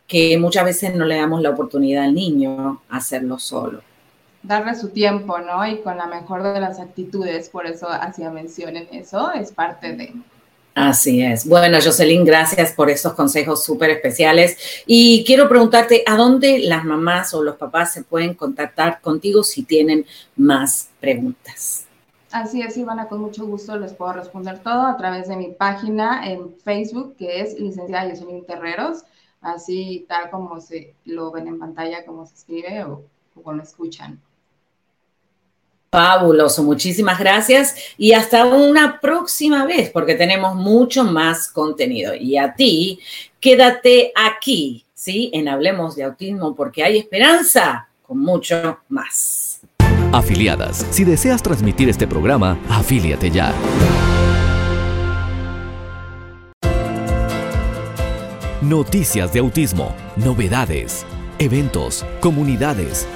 que 0.08 0.38
muchas 0.38 0.66
veces 0.66 0.96
no 0.96 1.06
le 1.06 1.18
damos 1.18 1.42
la 1.42 1.52
oportunidad 1.52 2.06
al 2.06 2.14
niño 2.14 2.82
a 2.90 2.98
hacerlo 2.98 3.40
solo 3.40 3.82
darle 4.44 4.76
su 4.76 4.90
tiempo, 4.90 5.40
¿no? 5.40 5.66
Y 5.66 5.78
con 5.78 5.98
la 5.98 6.06
mejor 6.06 6.44
de 6.44 6.60
las 6.60 6.80
actitudes, 6.80 7.50
por 7.50 7.66
eso 7.66 7.88
hacía 7.90 8.30
mención 8.30 8.76
en 8.76 8.88
eso, 8.92 9.32
es 9.32 9.52
parte 9.52 9.96
de... 9.96 10.14
Así 10.76 11.22
es. 11.22 11.48
Bueno, 11.48 11.78
Jocelyn, 11.84 12.26
gracias 12.26 12.72
por 12.72 12.90
esos 12.90 13.14
consejos 13.14 13.64
súper 13.64 13.92
especiales. 13.92 14.58
Y 14.88 15.24
quiero 15.24 15.48
preguntarte, 15.48 16.04
¿a 16.08 16.16
dónde 16.16 16.60
las 16.60 16.84
mamás 16.84 17.34
o 17.36 17.44
los 17.44 17.58
papás 17.58 17.94
se 17.94 18.04
pueden 18.04 18.34
contactar 18.34 19.00
contigo 19.00 19.44
si 19.44 19.64
tienen 19.64 20.06
más 20.36 20.90
preguntas? 21.00 21.86
Así 22.32 22.62
es, 22.64 22.76
Ivana, 22.78 23.08
con 23.08 23.22
mucho 23.22 23.46
gusto 23.46 23.78
les 23.78 23.94
puedo 23.94 24.14
responder 24.14 24.58
todo 24.64 24.88
a 24.88 24.98
través 24.98 25.28
de 25.28 25.36
mi 25.36 25.50
página 25.50 26.28
en 26.28 26.56
Facebook, 26.64 27.16
que 27.18 27.42
es 27.42 27.60
licenciada 27.60 28.10
Jocelyn 28.10 28.44
Terreros, 28.44 29.04
así 29.42 30.08
tal 30.10 30.32
como 30.32 30.60
se 30.60 30.96
lo 31.06 31.30
ven 31.32 31.48
en 31.48 31.60
pantalla, 31.60 32.04
como 32.04 32.26
se 32.26 32.34
escribe 32.34 32.84
o 32.86 33.04
como 33.36 33.54
lo 33.54 33.62
escuchan. 33.62 34.20
Fabuloso, 35.94 36.64
muchísimas 36.64 37.20
gracias 37.20 37.76
y 38.00 38.14
hasta 38.14 38.48
una 38.48 39.00
próxima 39.00 39.64
vez 39.64 39.92
porque 39.92 40.16
tenemos 40.16 40.56
mucho 40.56 41.04
más 41.04 41.52
contenido. 41.52 42.16
Y 42.16 42.36
a 42.36 42.56
ti, 42.56 43.00
quédate 43.40 44.12
aquí, 44.16 44.88
¿sí? 44.96 45.30
En 45.36 45.48
Hablemos 45.48 45.96
de 45.96 46.06
Autismo 46.06 46.56
porque 46.56 46.84
hay 46.84 46.98
esperanza 46.98 47.88
con 48.02 48.18
mucho 48.18 48.80
más. 48.90 49.62
Afiliadas, 50.12 50.84
si 50.90 51.04
deseas 51.04 51.44
transmitir 51.44 51.90
este 51.90 52.08
programa, 52.08 52.58
afíliate 52.72 53.30
ya. 53.30 53.54
Noticias 58.64 59.32
de 59.32 59.42
autismo, 59.42 59.94
novedades, 60.16 61.06
eventos, 61.38 62.04
comunidades 62.20 63.08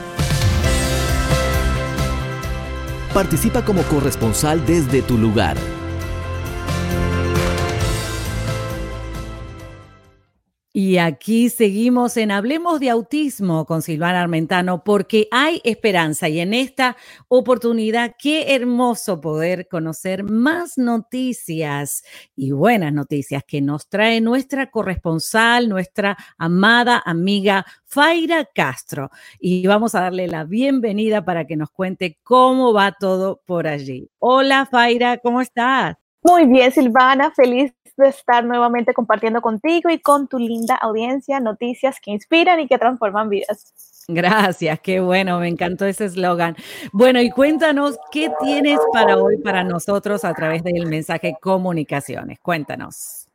Participa 3.17 3.65
como 3.65 3.81
corresponsal 3.85 4.63
desde 4.63 5.01
tu 5.01 5.17
lugar. 5.17 5.57
Y 10.79 10.99
aquí 10.99 11.49
seguimos 11.49 12.17
en 12.17 12.29
Hablemos 12.29 12.79
de 12.79 12.91
Autismo 12.91 13.65
con 13.65 13.81
Silvana 13.81 14.21
Armentano 14.21 14.83
porque 14.83 15.27
hay 15.31 15.59
esperanza 15.63 16.29
y 16.29 16.39
en 16.39 16.53
esta 16.53 16.97
oportunidad 17.29 18.13
qué 18.19 18.53
hermoso 18.53 19.19
poder 19.19 19.67
conocer 19.67 20.23
más 20.23 20.77
noticias 20.77 22.03
y 22.35 22.51
buenas 22.51 22.93
noticias 22.93 23.43
que 23.43 23.59
nos 23.59 23.89
trae 23.89 24.21
nuestra 24.21 24.69
corresponsal, 24.69 25.67
nuestra 25.67 26.15
amada 26.37 27.01
amiga 27.03 27.65
Faira 27.83 28.45
Castro. 28.45 29.09
Y 29.39 29.65
vamos 29.65 29.95
a 29.95 30.01
darle 30.01 30.27
la 30.27 30.43
bienvenida 30.43 31.25
para 31.25 31.47
que 31.47 31.57
nos 31.57 31.71
cuente 31.71 32.19
cómo 32.21 32.71
va 32.71 32.91
todo 32.91 33.41
por 33.47 33.65
allí. 33.65 34.11
Hola 34.19 34.67
Faira, 34.69 35.17
¿cómo 35.17 35.41
estás? 35.41 35.95
Muy 36.21 36.45
bien, 36.45 36.71
Silvana, 36.71 37.31
feliz 37.31 37.73
de 37.97 38.09
estar 38.09 38.45
nuevamente 38.45 38.93
compartiendo 38.93 39.41
contigo 39.41 39.89
y 39.89 39.99
con 39.99 40.27
tu 40.27 40.39
linda 40.39 40.75
audiencia 40.75 41.39
noticias 41.39 41.99
que 41.99 42.11
inspiran 42.11 42.59
y 42.59 42.67
que 42.67 42.77
transforman 42.77 43.29
vidas. 43.29 43.73
Gracias, 44.09 44.79
qué 44.79 45.01
bueno, 45.01 45.39
me 45.39 45.49
encantó 45.49 45.85
ese 45.85 46.05
eslogan. 46.05 46.55
Bueno, 46.93 47.19
y 47.19 47.29
cuéntanos 47.29 47.97
qué 48.09 48.31
tienes 48.41 48.79
para 48.93 49.17
hoy 49.17 49.37
para 49.37 49.65
nosotros 49.65 50.23
a 50.23 50.33
través 50.33 50.63
del 50.63 50.85
mensaje 50.85 51.35
comunicaciones. 51.41 52.39
Cuéntanos. 52.39 53.26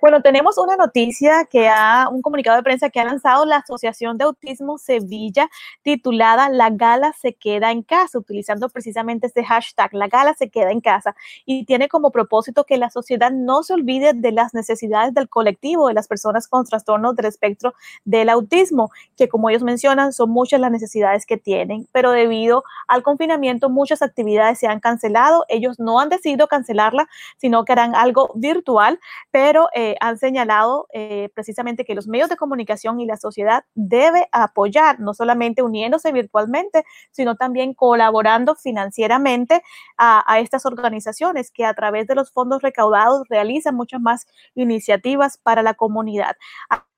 Bueno, 0.00 0.22
tenemos 0.22 0.58
una 0.58 0.76
noticia 0.76 1.44
que 1.50 1.68
ha, 1.68 2.08
un 2.08 2.22
comunicado 2.22 2.56
de 2.56 2.62
prensa 2.62 2.88
que 2.88 3.00
ha 3.00 3.04
lanzado 3.04 3.44
la 3.44 3.56
Asociación 3.56 4.16
de 4.16 4.24
Autismo 4.24 4.78
Sevilla 4.78 5.50
titulada 5.82 6.48
La 6.48 6.70
Gala 6.70 7.12
se 7.20 7.34
queda 7.34 7.72
en 7.72 7.82
casa, 7.82 8.16
utilizando 8.16 8.68
precisamente 8.68 9.26
este 9.26 9.42
hashtag, 9.42 9.92
La 9.94 10.06
Gala 10.06 10.34
se 10.34 10.50
queda 10.50 10.70
en 10.70 10.80
casa, 10.80 11.16
y 11.44 11.64
tiene 11.64 11.88
como 11.88 12.12
propósito 12.12 12.62
que 12.62 12.76
la 12.76 12.90
sociedad 12.90 13.32
no 13.32 13.64
se 13.64 13.74
olvide 13.74 14.12
de 14.14 14.30
las 14.30 14.54
necesidades 14.54 15.14
del 15.14 15.28
colectivo, 15.28 15.88
de 15.88 15.94
las 15.94 16.06
personas 16.06 16.46
con 16.46 16.64
trastornos 16.64 17.16
del 17.16 17.26
espectro 17.26 17.74
del 18.04 18.28
autismo, 18.28 18.92
que 19.16 19.28
como 19.28 19.50
ellos 19.50 19.64
mencionan, 19.64 20.12
son 20.12 20.30
muchas 20.30 20.60
las 20.60 20.70
necesidades 20.70 21.26
que 21.26 21.38
tienen, 21.38 21.88
pero 21.90 22.12
debido 22.12 22.62
al 22.86 23.02
confinamiento 23.02 23.68
muchas 23.68 24.00
actividades 24.00 24.60
se 24.60 24.68
han 24.68 24.78
cancelado, 24.78 25.44
ellos 25.48 25.80
no 25.80 25.98
han 25.98 26.08
decidido 26.08 26.46
cancelarla, 26.46 27.08
sino 27.36 27.64
que 27.64 27.72
harán 27.72 27.96
algo 27.96 28.30
virtual, 28.36 29.00
pero... 29.32 29.68
Eh, 29.74 29.87
han 30.00 30.18
señalado 30.18 30.86
eh, 30.92 31.30
precisamente 31.34 31.84
que 31.84 31.94
los 31.94 32.06
medios 32.06 32.28
de 32.28 32.36
comunicación 32.36 33.00
y 33.00 33.06
la 33.06 33.16
sociedad 33.16 33.64
debe 33.74 34.28
apoyar, 34.32 35.00
no 35.00 35.14
solamente 35.14 35.62
uniéndose 35.62 36.12
virtualmente, 36.12 36.84
sino 37.10 37.36
también 37.36 37.74
colaborando 37.74 38.54
financieramente 38.54 39.62
a, 39.96 40.24
a 40.32 40.40
estas 40.40 40.66
organizaciones 40.66 41.50
que 41.50 41.64
a 41.64 41.74
través 41.74 42.06
de 42.06 42.14
los 42.14 42.32
fondos 42.32 42.62
recaudados 42.62 43.22
realizan 43.28 43.74
muchas 43.74 44.00
más 44.00 44.26
iniciativas 44.54 45.38
para 45.38 45.62
la 45.62 45.74
comunidad. 45.74 46.36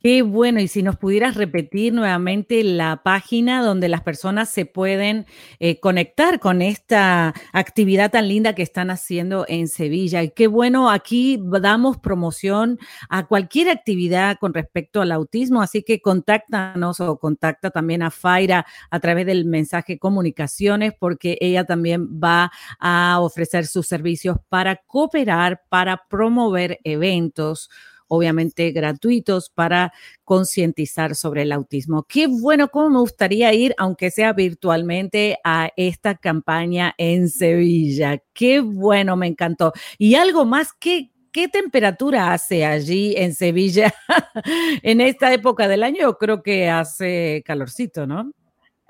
Qué 0.01 0.21
bueno, 0.21 0.61
y 0.61 0.69
si 0.69 0.81
nos 0.81 0.95
pudieras 0.95 1.35
repetir 1.35 1.91
nuevamente 1.91 2.63
la 2.63 3.03
página 3.03 3.61
donde 3.61 3.89
las 3.89 4.01
personas 4.01 4.47
se 4.49 4.65
pueden 4.65 5.25
eh, 5.59 5.81
conectar 5.81 6.39
con 6.39 6.61
esta 6.61 7.33
actividad 7.51 8.09
tan 8.09 8.29
linda 8.29 8.55
que 8.55 8.61
están 8.61 8.91
haciendo 8.91 9.43
en 9.49 9.67
Sevilla. 9.67 10.23
Y 10.23 10.29
qué 10.29 10.47
bueno, 10.47 10.89
aquí 10.89 11.37
damos 11.43 11.97
promoción 11.97 12.79
a 13.09 13.27
cualquier 13.27 13.67
actividad 13.67 14.37
con 14.39 14.53
respecto 14.53 15.01
al 15.01 15.11
autismo, 15.11 15.61
así 15.61 15.83
que 15.83 15.99
contáctanos 16.01 17.01
o 17.01 17.19
contacta 17.19 17.69
también 17.69 18.01
a 18.01 18.09
Faira 18.09 18.65
a 18.89 18.99
través 19.01 19.25
del 19.25 19.43
mensaje 19.43 19.99
comunicaciones, 19.99 20.93
porque 20.97 21.37
ella 21.41 21.65
también 21.65 22.07
va 22.23 22.53
a 22.79 23.19
ofrecer 23.19 23.67
sus 23.67 23.87
servicios 23.87 24.37
para 24.47 24.77
cooperar, 24.77 25.63
para 25.67 26.05
promover 26.09 26.79
eventos 26.85 27.69
obviamente 28.09 28.71
gratuitos 28.71 29.49
para 29.49 29.93
concientizar 30.25 31.15
sobre 31.15 31.43
el 31.43 31.53
autismo. 31.53 32.03
Qué 32.03 32.27
bueno, 32.27 32.67
cómo 32.67 32.89
me 32.89 32.99
gustaría 32.99 33.53
ir, 33.53 33.73
aunque 33.77 34.11
sea 34.11 34.33
virtualmente, 34.33 35.39
a 35.45 35.69
esta 35.77 36.15
campaña 36.15 36.93
en 36.97 37.29
Sevilla. 37.29 38.21
Qué 38.33 38.59
bueno, 38.59 39.15
me 39.15 39.27
encantó. 39.27 39.71
Y 39.97 40.15
algo 40.15 40.45
más, 40.45 40.73
que 40.73 41.11
¿qué 41.31 41.47
temperatura 41.47 42.33
hace 42.33 42.65
allí 42.65 43.13
en 43.17 43.33
Sevilla 43.33 43.93
en 44.83 45.01
esta 45.01 45.33
época 45.33 45.67
del 45.67 45.83
año? 45.83 45.99
Yo 46.01 46.17
creo 46.17 46.43
que 46.43 46.69
hace 46.69 47.43
calorcito, 47.45 48.07
¿no? 48.07 48.31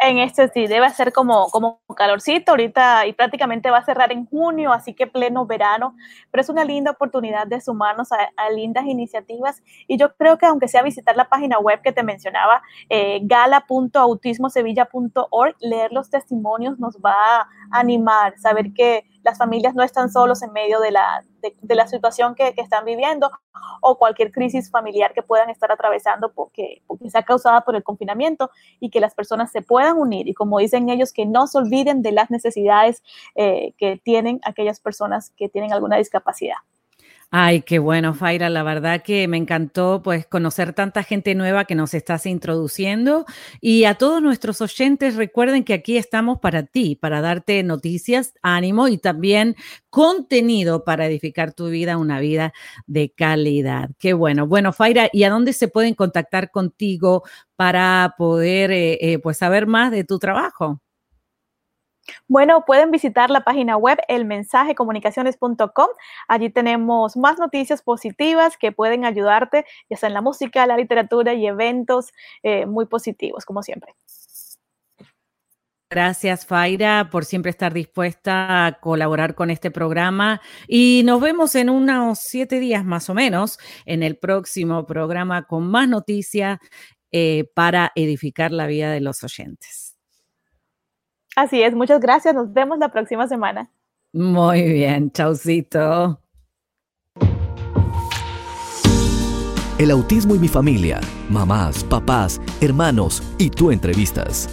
En 0.02 0.18
este 0.18 0.48
sí, 0.48 0.68
debe 0.68 0.90
ser 0.92 1.12
como, 1.12 1.50
como 1.50 1.82
calorcito 1.94 2.52
ahorita 2.52 3.06
y 3.06 3.12
prácticamente 3.12 3.70
va 3.70 3.80
a 3.80 3.86
cerrar 3.86 4.14
en 4.14 4.26
junio, 4.28 4.72
así 4.72 4.94
que 4.94 5.08
pleno 5.08 5.46
verano, 5.46 5.94
pero 6.32 6.42
es 6.42 6.48
una 6.48 6.64
linda 6.64 6.92
oportunidad 6.92 7.48
de 7.48 7.60
sumarnos 7.60 8.14
a, 8.14 8.30
lindas 8.52 8.86
iniciativas. 8.86 9.62
Y 9.88 9.98
yo 9.98 10.16
creo 10.16 10.38
que 10.38 10.46
aunque 10.46 10.70
sea 10.70 10.84
visitar 10.84 11.18
la 11.18 11.28
página 11.28 11.60
web 11.60 11.82
que 11.82 11.92
te 11.92 12.04
mencionaba, 12.04 12.62
eh, 12.90 13.20
gala.autismosevilla.org, 13.24 15.56
leer 15.60 15.92
los 15.92 16.10
testimonios 16.10 16.80
nos 16.80 16.96
va 17.00 17.42
a 17.42 17.50
animar, 17.72 18.40
saber 18.40 18.72
que 18.74 19.04
las 19.24 19.38
familias 19.38 19.76
no 19.76 19.84
están 19.84 20.12
solos 20.12 20.42
en 20.44 20.52
medio 20.54 20.80
de 20.80 20.92
la, 20.92 21.24
de, 21.42 21.76
la 21.76 21.88
situación 21.88 22.36
que, 22.36 22.54
están 22.58 22.86
viviendo 22.86 23.32
o 23.82 23.98
cualquier 23.98 24.32
crisis 24.32 24.70
familiar 24.70 25.14
que 25.14 25.24
puedan 25.24 25.50
estar 25.50 25.72
atravesando 25.72 26.32
porque, 26.34 26.82
porque 26.88 27.10
sea 27.10 27.24
causada 27.24 27.62
por 27.62 27.76
el 27.76 27.84
confinamiento 27.84 28.50
y 28.80 28.90
que 28.90 29.00
las 29.00 29.16
personas 29.16 29.52
se 29.52 29.62
puedan 29.62 29.98
unir 29.98 30.28
y 30.28 30.34
como 30.34 30.60
dicen 30.60 30.90
ellos, 30.90 31.14
que 31.14 31.26
no 31.26 31.48
se 31.48 31.58
olviden 31.58 32.02
de 32.02 32.12
las 32.12 32.30
necesidades 32.32 33.04
eh, 33.36 33.74
que 33.78 34.00
tienen 34.04 34.40
aquellas 34.44 34.80
personas 34.80 35.32
que 35.38 35.50
tienen 35.50 35.74
alguna 35.74 35.98
discapacidad. 35.98 36.58
Ay, 37.32 37.62
qué 37.62 37.78
bueno, 37.78 38.16
Faira. 38.16 38.50
La 38.50 38.64
verdad 38.64 39.04
que 39.04 39.28
me 39.28 39.38
encantó 39.38 40.02
pues 40.04 40.26
conocer 40.26 40.74
tanta 40.74 41.04
gente 41.04 41.36
nueva 41.36 41.66
que 41.66 41.76
nos 41.76 41.94
estás 41.94 42.26
introduciendo. 42.26 43.26
Y 43.62 43.84
a 43.84 43.94
todos 43.96 44.20
nuestros 44.22 44.62
oyentes, 44.62 45.16
recuerden 45.16 45.64
que 45.64 45.76
aquí 45.76 45.98
estamos 45.98 46.40
para 46.40 46.64
ti, 46.64 46.96
para 46.96 47.22
darte 47.22 47.62
noticias, 47.62 48.34
ánimo 48.42 48.88
y 48.88 48.98
también 48.98 49.56
contenido 49.92 50.84
para 50.84 51.06
edificar 51.06 51.54
tu 51.54 51.68
vida, 51.70 51.98
una 51.98 52.20
vida 52.20 52.52
de 52.88 53.12
calidad. 53.12 53.92
Qué 54.00 54.14
bueno. 54.14 54.48
Bueno, 54.48 54.74
Faira, 54.74 55.08
¿y 55.14 55.24
a 55.24 55.30
dónde 55.30 55.54
se 55.54 55.68
pueden 55.68 55.94
contactar 55.94 56.50
contigo 56.50 57.24
para 57.56 58.16
poder 58.18 58.72
eh, 58.72 58.98
eh, 59.02 59.20
pues 59.20 59.38
saber 59.38 59.68
más 59.68 59.92
de 59.92 60.04
tu 60.04 60.18
trabajo? 60.18 60.82
Bueno, 62.28 62.64
pueden 62.66 62.92
visitar 62.92 63.30
la 63.30 63.42
página 63.42 63.78
web 63.78 64.00
elmensajecomunicaciones.com. 64.08 65.88
Allí 66.28 66.50
tenemos 66.50 67.18
más 67.18 67.40
noticias 67.40 67.82
positivas 67.82 68.58
que 68.58 68.72
pueden 68.72 69.06
ayudarte, 69.06 69.66
ya 69.90 69.98
sea 69.98 70.08
en 70.08 70.14
la 70.14 70.22
música, 70.22 70.66
la 70.68 70.78
literatura 70.78 71.34
y 71.34 71.48
eventos 71.48 72.12
eh, 72.44 72.66
muy 72.66 72.86
positivos, 72.86 73.46
como 73.46 73.64
siempre. 73.64 73.96
Gracias, 75.92 76.46
Faira, 76.46 77.10
por 77.12 77.26
siempre 77.26 77.50
estar 77.50 77.74
dispuesta 77.74 78.68
a 78.68 78.80
colaborar 78.80 79.34
con 79.34 79.50
este 79.50 79.72
programa. 79.72 80.40
Y 80.68 81.02
nos 81.04 81.20
vemos 81.20 81.56
en 81.56 81.72
unos 81.72 82.20
siete 82.20 82.60
días 82.60 82.86
más 82.86 83.10
o 83.10 83.16
menos 83.16 83.58
en 83.88 84.04
el 84.04 84.16
próximo 84.16 84.86
programa 84.86 85.48
con 85.48 85.66
más 85.66 85.90
noticias 85.90 86.60
eh, 87.12 87.46
para 87.56 87.92
edificar 87.96 88.52
la 88.52 88.68
vida 88.68 88.92
de 88.92 89.02
los 89.02 89.24
oyentes. 89.24 89.89
Así 91.40 91.64
es, 91.64 91.74
muchas 91.74 92.02
gracias. 92.02 92.36
Nos 92.36 92.52
vemos 92.52 92.80
la 92.80 92.90
próxima 92.90 93.26
semana. 93.26 93.70
Muy 94.12 94.62
bien, 94.64 95.10
chaucito. 95.10 96.20
El 99.78 99.92
autismo 99.92 100.36
y 100.36 100.40
mi 100.40 100.50
familia, 100.50 101.00
mamás, 101.30 101.86
papás, 101.86 102.42
hermanos 102.60 103.24
y 103.38 103.50
tú 103.50 103.72
entrevistas. 103.72 104.50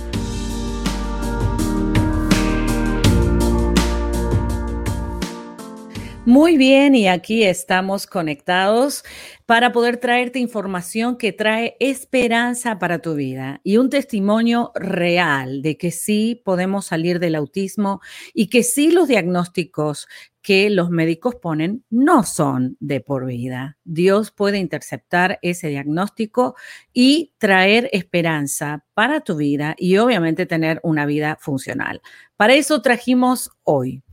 Muy 6.29 6.57
bien, 6.57 6.97
y 6.97 7.07
aquí 7.07 7.45
estamos 7.45 8.09
conectados 8.09 9.05
para 9.47 9.71
poder 9.71 9.99
traerte 9.99 10.41
información 10.41 11.19
que 11.19 11.33
trae 11.33 11.77
esperanza 11.79 12.81
para 12.81 12.99
tu 12.99 13.15
vida 13.15 13.61
y 13.63 13.77
un 13.77 13.91
testimonio 13.91 14.73
real 14.75 15.63
de 15.63 15.77
que 15.79 15.93
sí 15.93 16.43
podemos 16.45 16.87
salir 16.87 17.21
del 17.21 17.37
autismo 17.37 18.01
y 18.35 18.49
que 18.49 18.65
sí 18.65 18.91
los 18.91 19.07
diagnósticos 19.07 20.09
que 20.47 20.71
los 20.71 20.91
médicos 20.91 21.35
ponen 21.35 21.83
no 21.91 22.23
son 22.23 22.77
de 22.79 23.01
por 23.01 23.27
vida. 23.27 23.79
Dios 23.83 24.31
puede 24.31 24.59
interceptar 24.59 25.41
ese 25.43 25.67
diagnóstico 25.71 26.55
y 26.93 27.33
traer 27.39 27.91
esperanza 27.91 28.85
para 28.95 29.23
tu 29.23 29.35
vida 29.35 29.75
y 29.77 29.97
obviamente 29.97 30.47
tener 30.47 30.79
una 30.85 31.05
vida 31.05 31.37
funcional. 31.41 32.01
Para 32.37 32.55
eso 32.55 32.81
trajimos 32.81 33.51
hoy 33.65 34.05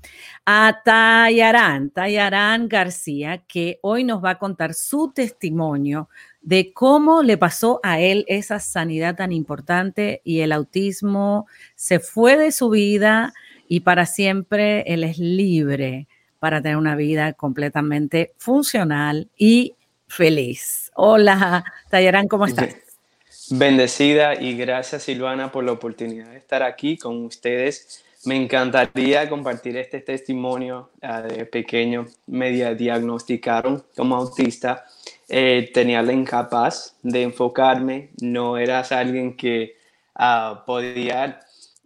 a 0.44 0.82
Tayarán, 0.84 1.92
Tayarán 1.92 2.68
García, 2.68 3.44
que 3.48 3.78
hoy 3.84 4.04
nos 4.04 4.24
va 4.24 4.32
a 4.32 4.40
contar 4.40 4.74
su 4.74 5.12
testimonio 5.14 6.10
de 6.42 6.74
cómo 6.74 7.22
le 7.22 7.38
pasó 7.38 7.80
a 7.84 8.00
él 8.00 8.26
esa 8.28 8.60
sanidad 8.60 9.18
tan 9.18 9.32
importante 9.32 10.24
y 10.24 10.40
el 10.40 10.52
autismo 10.52 11.46
se 11.76 12.00
fue 12.00 12.38
de 12.38 12.52
su 12.52 12.72
vida 12.72 13.34
y 13.68 13.82
para 13.82 14.08
siempre 14.08 14.82
él 14.88 15.04
es 15.04 15.20
libre 15.20 16.08
para 16.44 16.62
tener 16.62 16.76
una 16.76 16.98
vida 16.98 17.32
completamente 17.32 18.34
funcional 18.38 19.30
y 19.38 19.76
feliz. 20.10 20.92
Hola, 20.94 21.64
Tayarán, 21.90 22.28
¿cómo 22.28 22.46
estás? 22.46 22.76
Bendecida 23.50 24.36
y 24.36 24.58
gracias 24.58 25.04
Silvana 25.04 25.54
por 25.54 25.64
la 25.64 25.72
oportunidad 25.72 26.32
de 26.32 26.38
estar 26.38 26.62
aquí 26.62 26.98
con 26.98 27.24
ustedes. 27.24 28.04
Me 28.26 28.36
encantaría 28.36 29.30
compartir 29.30 29.78
este 29.78 30.02
testimonio 30.02 30.90
ah, 31.02 31.22
de 31.22 31.46
pequeño. 31.46 32.08
Me 32.28 32.52
diagnosticaron 32.76 33.86
como 33.96 34.18
autista. 34.18 34.84
Eh, 35.30 35.72
tenía 35.74 36.02
la 36.02 36.12
incapaz 36.12 36.98
de 37.04 37.22
enfocarme. 37.22 38.10
No 38.20 38.58
eras 38.58 38.92
alguien 38.92 39.38
que 39.38 39.78
uh, 40.20 40.66
podía 40.66 41.40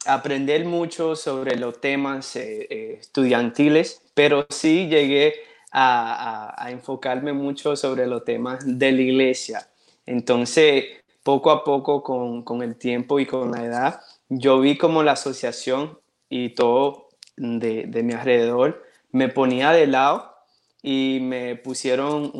aprender 0.07 0.65
mucho 0.65 1.15
sobre 1.15 1.55
los 1.57 1.79
temas 1.81 2.35
eh, 2.35 2.67
eh, 2.69 2.97
estudiantiles 2.99 4.01
pero 4.17 4.47
sí 4.49 4.87
llegué 4.87 5.35
a, 5.71 6.69
enfocarme 6.71 7.33
mucho 7.33 7.75
sobre 7.75 8.07
los 8.07 8.25
temas 8.25 8.57
de 8.65 8.91
la 8.91 9.01
iglesia. 9.01 9.69
Entonces, 10.07 10.85
poco 11.21 11.51
a 11.51 11.63
poco, 11.63 12.01
con, 12.01 12.63
el 12.63 12.77
tiempo 12.77 13.19
y 13.19 13.27
con 13.27 13.51
la 13.51 13.63
edad, 13.63 14.01
yo 14.27 14.59
vi 14.59 14.75
como 14.75 15.03
la 15.03 15.11
asociación 15.11 15.99
y 16.29 16.55
todo 16.55 17.09
de, 17.35 17.85
mi 18.03 18.13
alrededor 18.13 18.83
me 19.11 19.29
ponía 19.29 19.71
de 19.71 19.85
lado 19.85 20.33
y 20.81 21.19
me 21.21 21.55
pusieron 21.55 22.31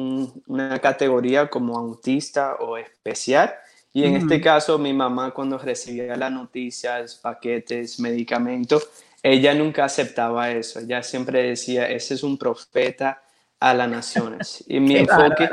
una 0.48 0.80
categoría 0.80 1.48
como 1.52 1.78
autista 1.78 2.56
o 2.56 2.78
especial. 2.78 3.54
Y 3.94 4.04
en 4.04 4.16
este 4.16 4.40
caso, 4.40 4.78
mi 4.78 4.94
mamá 4.94 5.32
cuando 5.32 5.58
recibía 5.58 6.16
las 6.16 6.32
noticias, 6.32 7.16
paquetes, 7.16 8.00
medicamentos, 8.00 8.88
ella 9.24 9.54
nunca 9.54 9.86
aceptaba 9.86 10.52
eso. 10.52 10.80
Ella 10.80 11.02
siempre 11.02 11.44
decía, 11.44 11.90
ese 11.90 12.14
es 12.14 12.24
un 12.24 12.38
profeta 12.38 13.22
a 13.60 13.74
las 13.74 13.90
naciones. 13.90 14.64
Y 14.68 14.80
mi 14.80 14.98
enfoque, 14.98 15.50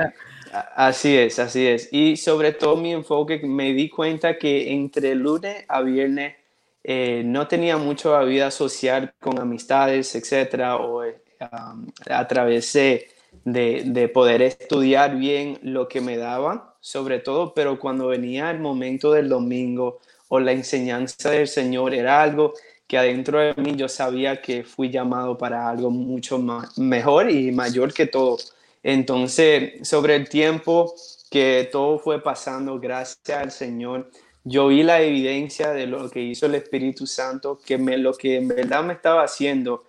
así 0.76 1.16
es, 1.16 1.38
así 1.38 1.66
es. 1.66 1.88
Y 1.92 2.16
sobre 2.16 2.52
todo 2.52 2.76
mi 2.76 2.92
enfoque, 2.92 3.40
me 3.44 3.72
di 3.72 3.88
cuenta 3.88 4.36
que 4.38 4.72
entre 4.72 5.14
lunes 5.14 5.64
a 5.68 5.80
viernes 5.80 6.34
eh, 6.82 7.22
no 7.24 7.48
tenía 7.48 7.78
mucho 7.78 8.22
vida 8.26 8.50
social 8.50 9.14
con 9.18 9.38
amistades, 9.38 10.14
etcétera, 10.14 10.76
o 10.76 11.02
um, 11.02 11.86
a 12.10 12.28
través 12.28 12.72
de, 12.74 13.08
de, 13.44 14.08
poder 14.08 14.42
estudiar 14.42 15.16
bien 15.16 15.58
lo 15.62 15.88
que 15.88 16.02
me 16.02 16.18
daban, 16.18 16.62
sobre 16.84 17.18
todo, 17.18 17.54
pero 17.54 17.78
cuando 17.78 18.08
venía 18.08 18.50
el 18.50 18.60
momento 18.60 19.10
del 19.10 19.30
domingo 19.30 20.00
o 20.28 20.38
la 20.38 20.52
enseñanza 20.52 21.30
del 21.30 21.48
Señor, 21.48 21.94
era 21.94 22.20
algo 22.20 22.52
que 22.86 22.98
adentro 22.98 23.38
de 23.38 23.54
mí 23.56 23.74
yo 23.74 23.88
sabía 23.88 24.42
que 24.42 24.64
fui 24.64 24.90
llamado 24.90 25.38
para 25.38 25.66
algo 25.66 25.90
mucho 25.90 26.38
más, 26.38 26.76
mejor 26.76 27.30
y 27.30 27.50
mayor 27.52 27.94
que 27.94 28.04
todo. 28.04 28.36
Entonces, 28.82 29.88
sobre 29.88 30.14
el 30.14 30.28
tiempo 30.28 30.94
que 31.30 31.70
todo 31.72 31.98
fue 31.98 32.22
pasando, 32.22 32.78
gracias 32.78 33.38
al 33.38 33.50
Señor, 33.50 34.10
yo 34.44 34.66
vi 34.68 34.82
la 34.82 35.00
evidencia 35.00 35.70
de 35.70 35.86
lo 35.86 36.10
que 36.10 36.20
hizo 36.20 36.44
el 36.44 36.54
Espíritu 36.54 37.06
Santo, 37.06 37.58
que 37.64 37.78
me, 37.78 37.96
lo 37.96 38.12
que 38.12 38.36
en 38.36 38.48
verdad 38.48 38.84
me 38.84 38.92
estaba 38.92 39.24
haciendo, 39.24 39.84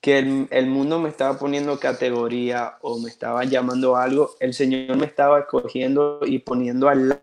que 0.00 0.18
el, 0.18 0.66
mundo 0.66 0.98
me 0.98 1.08
estaba 1.08 1.38
poniendo 1.38 1.78
categoría 1.78 2.78
o 2.82 2.98
me 2.98 3.08
estaba 3.08 3.44
llamando 3.44 3.96
algo, 3.96 4.36
el 4.40 4.54
Señor 4.54 4.96
me 4.96 5.06
estaba 5.06 5.40
escogiendo 5.40 6.20
y 6.24 6.38
poniendo 6.38 6.88
al 6.88 7.22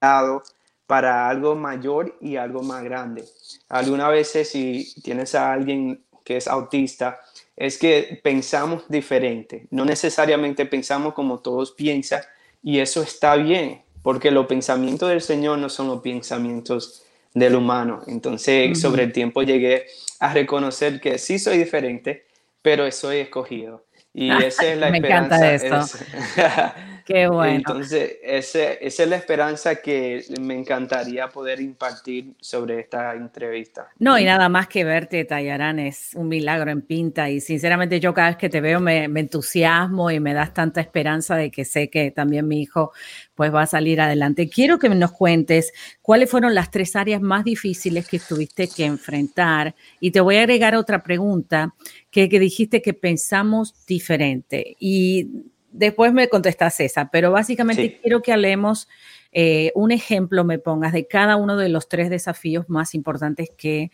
lado 0.00 0.42
para 0.86 1.28
algo 1.28 1.54
mayor 1.54 2.16
y 2.20 2.36
algo 2.36 2.62
más 2.62 2.82
grande. 2.84 3.24
Algunas 3.68 4.10
veces 4.10 4.50
si 4.50 4.92
tienes 5.02 5.34
a 5.34 5.52
alguien 5.52 6.04
que 6.24 6.36
es 6.36 6.48
autista, 6.48 7.20
es 7.56 7.78
que 7.78 8.20
pensamos 8.22 8.88
diferente, 8.88 9.68
no 9.70 9.84
necesariamente 9.84 10.66
pensamos 10.66 11.14
como 11.14 11.38
todos 11.40 11.72
piensan 11.72 12.22
y 12.62 12.80
eso 12.80 13.02
está 13.02 13.36
bien, 13.36 13.82
porque 14.02 14.30
los 14.30 14.46
pensamientos 14.46 15.10
del 15.10 15.20
Señor 15.20 15.58
no 15.58 15.68
son 15.68 15.88
los 15.88 16.00
pensamientos 16.00 17.03
del 17.34 17.56
humano. 17.56 18.00
Entonces, 18.06 18.80
sobre 18.80 19.02
el 19.02 19.12
tiempo 19.12 19.42
llegué 19.42 19.86
a 20.20 20.32
reconocer 20.32 21.00
que 21.00 21.18
sí 21.18 21.38
soy 21.38 21.58
diferente, 21.58 22.24
pero 22.62 22.90
soy 22.90 23.18
escogido. 23.18 23.84
Y 24.14 24.30
esa 24.30 24.64
es 24.66 24.78
la 24.78 24.90
Me 24.90 24.98
esperanza. 24.98 25.36
encanta 25.54 25.54
esto. 25.54 25.76
es- 25.80 26.04
Qué 27.04 27.26
bueno. 27.26 27.56
Entonces, 27.56 28.16
ese- 28.22 28.78
esa 28.80 29.02
es 29.02 29.08
la 29.10 29.16
esperanza 29.16 29.74
que 29.76 30.24
me 30.40 30.54
encantaría 30.54 31.28
poder 31.28 31.60
impartir 31.60 32.32
sobre 32.40 32.80
esta 32.80 33.12
entrevista. 33.14 33.88
No, 33.98 34.18
y 34.18 34.24
nada 34.24 34.48
más 34.48 34.68
que 34.68 34.84
verte, 34.84 35.22
Tayarán, 35.26 35.80
es 35.80 36.12
un 36.14 36.28
milagro 36.28 36.70
en 36.70 36.80
pinta. 36.80 37.28
Y 37.28 37.40
sinceramente, 37.42 38.00
yo 38.00 38.14
cada 38.14 38.28
vez 38.28 38.36
que 38.38 38.48
te 38.48 38.62
veo 38.62 38.80
me, 38.80 39.08
me 39.08 39.20
entusiasmo 39.20 40.10
y 40.10 40.18
me 40.18 40.32
das 40.32 40.54
tanta 40.54 40.80
esperanza 40.80 41.36
de 41.36 41.50
que 41.50 41.66
sé 41.66 41.90
que 41.90 42.10
también 42.10 42.48
mi 42.48 42.62
hijo 42.62 42.92
pues 43.34 43.52
va 43.52 43.62
a 43.62 43.66
salir 43.66 44.00
adelante. 44.00 44.48
Quiero 44.48 44.78
que 44.78 44.88
nos 44.88 45.12
cuentes 45.12 45.72
cuáles 46.02 46.30
fueron 46.30 46.54
las 46.54 46.70
tres 46.70 46.94
áreas 46.96 47.20
más 47.20 47.44
difíciles 47.44 48.08
que 48.08 48.18
tuviste 48.20 48.68
que 48.68 48.84
enfrentar. 48.84 49.74
Y 50.00 50.10
te 50.12 50.20
voy 50.20 50.36
a 50.36 50.40
agregar 50.40 50.76
otra 50.76 51.02
pregunta 51.02 51.74
que, 52.10 52.28
que 52.28 52.38
dijiste 52.38 52.80
que 52.82 52.94
pensamos 52.94 53.74
diferente. 53.86 54.76
Y 54.78 55.28
después 55.72 56.12
me 56.12 56.28
contestas 56.28 56.78
esa, 56.80 57.10
pero 57.10 57.32
básicamente 57.32 57.82
Sí. 57.82 57.98
quiero 58.00 58.22
que 58.22 58.32
hablemos 58.32 58.88
eh, 59.32 59.72
un 59.74 59.90
ejemplo, 59.90 60.44
me 60.44 60.60
pongas 60.60 60.92
de 60.92 61.08
cada 61.08 61.34
uno 61.34 61.56
de 61.56 61.68
los 61.68 61.88
tres 61.88 62.08
desafíos 62.08 62.66
más 62.68 62.94
importantes 62.94 63.50
que, 63.56 63.90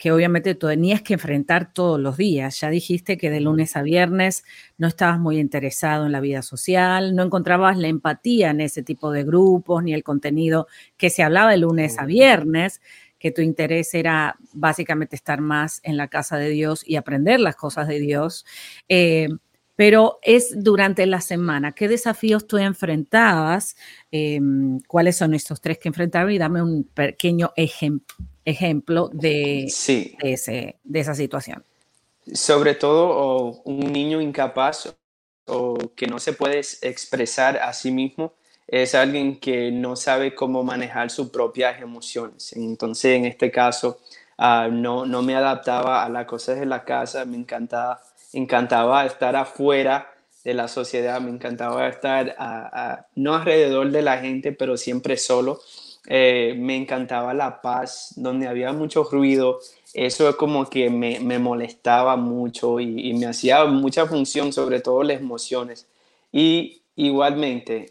que 0.00 0.12
obviamente 0.12 0.54
tú 0.54 0.66
tenías 0.66 1.02
que 1.02 1.12
enfrentar 1.12 1.74
todos 1.74 2.00
los 2.00 2.16
días. 2.16 2.58
Ya 2.58 2.70
dijiste 2.70 3.18
que 3.18 3.28
de 3.28 3.40
lunes 3.40 3.76
a 3.76 3.82
viernes 3.82 4.44
no 4.78 4.88
estabas 4.88 5.20
muy 5.20 5.38
interesado 5.38 6.06
en 6.06 6.12
la 6.12 6.20
vida 6.20 6.40
social, 6.40 7.14
no 7.14 7.22
encontrabas 7.22 7.76
la 7.76 7.88
empatía 7.88 8.48
en 8.48 8.62
ese 8.62 8.82
tipo 8.82 9.12
de 9.12 9.24
grupos, 9.24 9.84
ni 9.84 9.92
el 9.92 10.02
contenido 10.02 10.68
que 10.96 11.10
se 11.10 11.22
hablaba 11.22 11.50
de 11.50 11.58
lunes 11.58 11.98
a 11.98 12.06
viernes, 12.06 12.80
que 13.18 13.30
tu 13.30 13.42
interés 13.42 13.92
era 13.92 14.36
básicamente 14.54 15.16
estar 15.16 15.42
más 15.42 15.80
en 15.82 15.98
la 15.98 16.08
casa 16.08 16.38
de 16.38 16.48
Dios 16.48 16.82
y 16.86 16.96
aprender 16.96 17.38
las 17.38 17.56
cosas 17.56 17.86
de 17.86 18.00
Dios. 18.00 18.46
Eh, 18.88 19.28
pero 19.80 20.18
es 20.20 20.62
durante 20.62 21.06
la 21.06 21.22
semana. 21.22 21.72
¿Qué 21.72 21.88
desafíos 21.88 22.46
tú 22.46 22.58
enfrentabas? 22.58 23.76
Eh, 24.12 24.38
¿Cuáles 24.86 25.16
son 25.16 25.32
estos 25.32 25.62
tres 25.62 25.78
que 25.78 25.88
enfrentabas? 25.88 26.34
Y 26.34 26.36
dame 26.36 26.60
un 26.60 26.84
pequeño 26.84 27.50
ejem- 27.56 28.02
ejemplo 28.44 29.08
de, 29.10 29.68
Sí, 29.70 30.14
de, 30.22 30.32
ese, 30.34 30.76
de 30.84 31.00
esa 31.00 31.14
situación. 31.14 31.64
sobre 32.34 32.74
todo 32.74 33.62
un 33.64 33.90
niño 33.90 34.20
incapaz 34.20 34.94
o 35.46 35.78
que 35.96 36.06
no 36.06 36.18
se 36.18 36.34
puede 36.34 36.58
es- 36.58 36.82
expresar 36.82 37.56
a 37.56 37.72
sí 37.72 37.90
mismo 37.90 38.34
es 38.66 38.94
alguien 38.94 39.40
que 39.40 39.72
no 39.72 39.96
sabe 39.96 40.34
cómo 40.34 40.62
manejar 40.62 41.10
sus 41.10 41.30
propias 41.30 41.80
emociones. 41.80 42.52
Entonces, 42.52 43.16
en 43.16 43.24
este 43.24 43.50
caso, 43.50 43.98
ah, 44.36 44.68
no, 44.70 45.06
no 45.06 45.22
me 45.22 45.34
adaptaba 45.34 46.04
a 46.04 46.10
las 46.10 46.26
cosas 46.26 46.60
de 46.60 46.66
la 46.66 46.84
casa, 46.84 47.24
me 47.24 47.38
encantaba, 47.38 48.02
encantaba 48.32 49.04
estar 49.04 49.36
afuera 49.36 50.12
de 50.44 50.54
la 50.54 50.68
sociedad, 50.68 51.20
me 51.20 51.30
encantaba 51.30 51.88
estar 51.88 53.06
no 53.14 53.34
alrededor 53.34 53.90
de 53.90 54.02
la 54.02 54.18
gente, 54.18 54.52
pero 54.52 54.76
siempre 54.76 55.16
solo. 55.16 55.60
Eh, 56.06 56.54
me 56.56 56.76
encantaba 56.76 57.34
la 57.34 57.60
paz, 57.60 58.14
donde 58.16 58.48
había 58.48 58.72
mucho 58.72 59.04
ruido, 59.04 59.60
eso 59.92 60.28
es 60.30 60.36
como 60.36 60.68
que 60.68 60.88
me, 60.88 61.38
molestaba 61.38 62.16
mucho 62.16 62.80
y, 62.80 63.12
me 63.14 63.26
hacía 63.26 63.64
mucha 63.66 64.06
función, 64.06 64.52
sobre 64.52 64.80
todo 64.80 65.02
las 65.02 65.20
emociones. 65.20 65.86
Y 66.32 66.82
igualmente, 66.96 67.86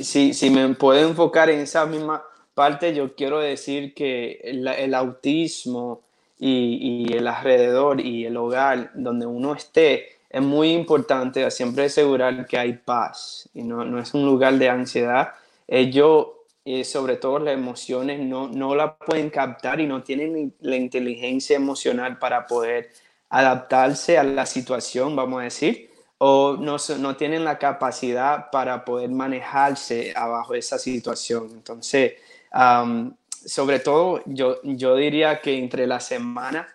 si, 0.00 0.32
si 0.32 0.50
me 0.50 0.68
puedo 0.74 1.08
enfocar 1.08 1.50
en 1.50 1.60
esa 1.60 1.86
misma 1.86 2.22
parte, 2.54 2.94
yo 2.94 3.14
quiero 3.16 3.40
decir 3.40 3.94
que 3.94 4.40
el 4.44 4.94
autismo 4.94 6.02
y, 6.40 7.06
y 7.10 7.12
el 7.16 7.28
alrededor 7.28 8.00
y 8.00 8.24
el 8.26 8.36
hogar 8.36 8.90
donde 8.94 9.26
uno 9.26 9.54
esté 9.54 10.20
es 10.30 10.40
muy 10.40 10.72
importante 10.72 11.50
siempre 11.50 11.86
asegurar 11.86 12.46
que 12.46 12.56
hay 12.56 12.74
paz 12.74 13.48
y 13.52 13.62
no, 13.64 13.84
no 13.84 14.00
es 14.00 14.14
un 14.14 14.24
lugar 14.24 14.54
de 14.54 14.68
ansiedad. 14.68 15.32
Ellos, 15.66 16.28
eh, 16.64 16.84
sobre 16.84 17.16
todo 17.16 17.40
las 17.40 17.54
emociones, 17.54 18.20
no, 18.20 18.48
no 18.48 18.74
la 18.76 18.96
pueden 18.96 19.28
captar 19.30 19.80
y 19.80 19.86
no 19.86 20.02
tienen 20.04 20.54
la 20.60 20.76
inteligencia 20.76 21.56
emocional 21.56 22.18
para 22.18 22.46
poder 22.46 22.90
adaptarse 23.28 24.18
a 24.18 24.24
la 24.24 24.46
situación, 24.46 25.16
vamos 25.16 25.40
a 25.40 25.44
decir, 25.44 25.90
o 26.18 26.56
no, 26.56 26.76
no 26.98 27.16
tienen 27.16 27.44
la 27.44 27.58
capacidad 27.58 28.50
para 28.50 28.84
poder 28.84 29.10
manejarse 29.10 30.12
abajo 30.14 30.52
de 30.52 30.60
esa 30.60 30.78
situación. 30.78 31.50
Entonces, 31.52 32.14
am, 32.52 33.16
sobre 33.46 33.78
todo, 33.80 34.22
yo, 34.26 34.60
yo 34.62 34.96
diría 34.96 35.40
que 35.40 35.58
entre 35.58 35.86
la 35.86 36.00
semana 36.00 36.68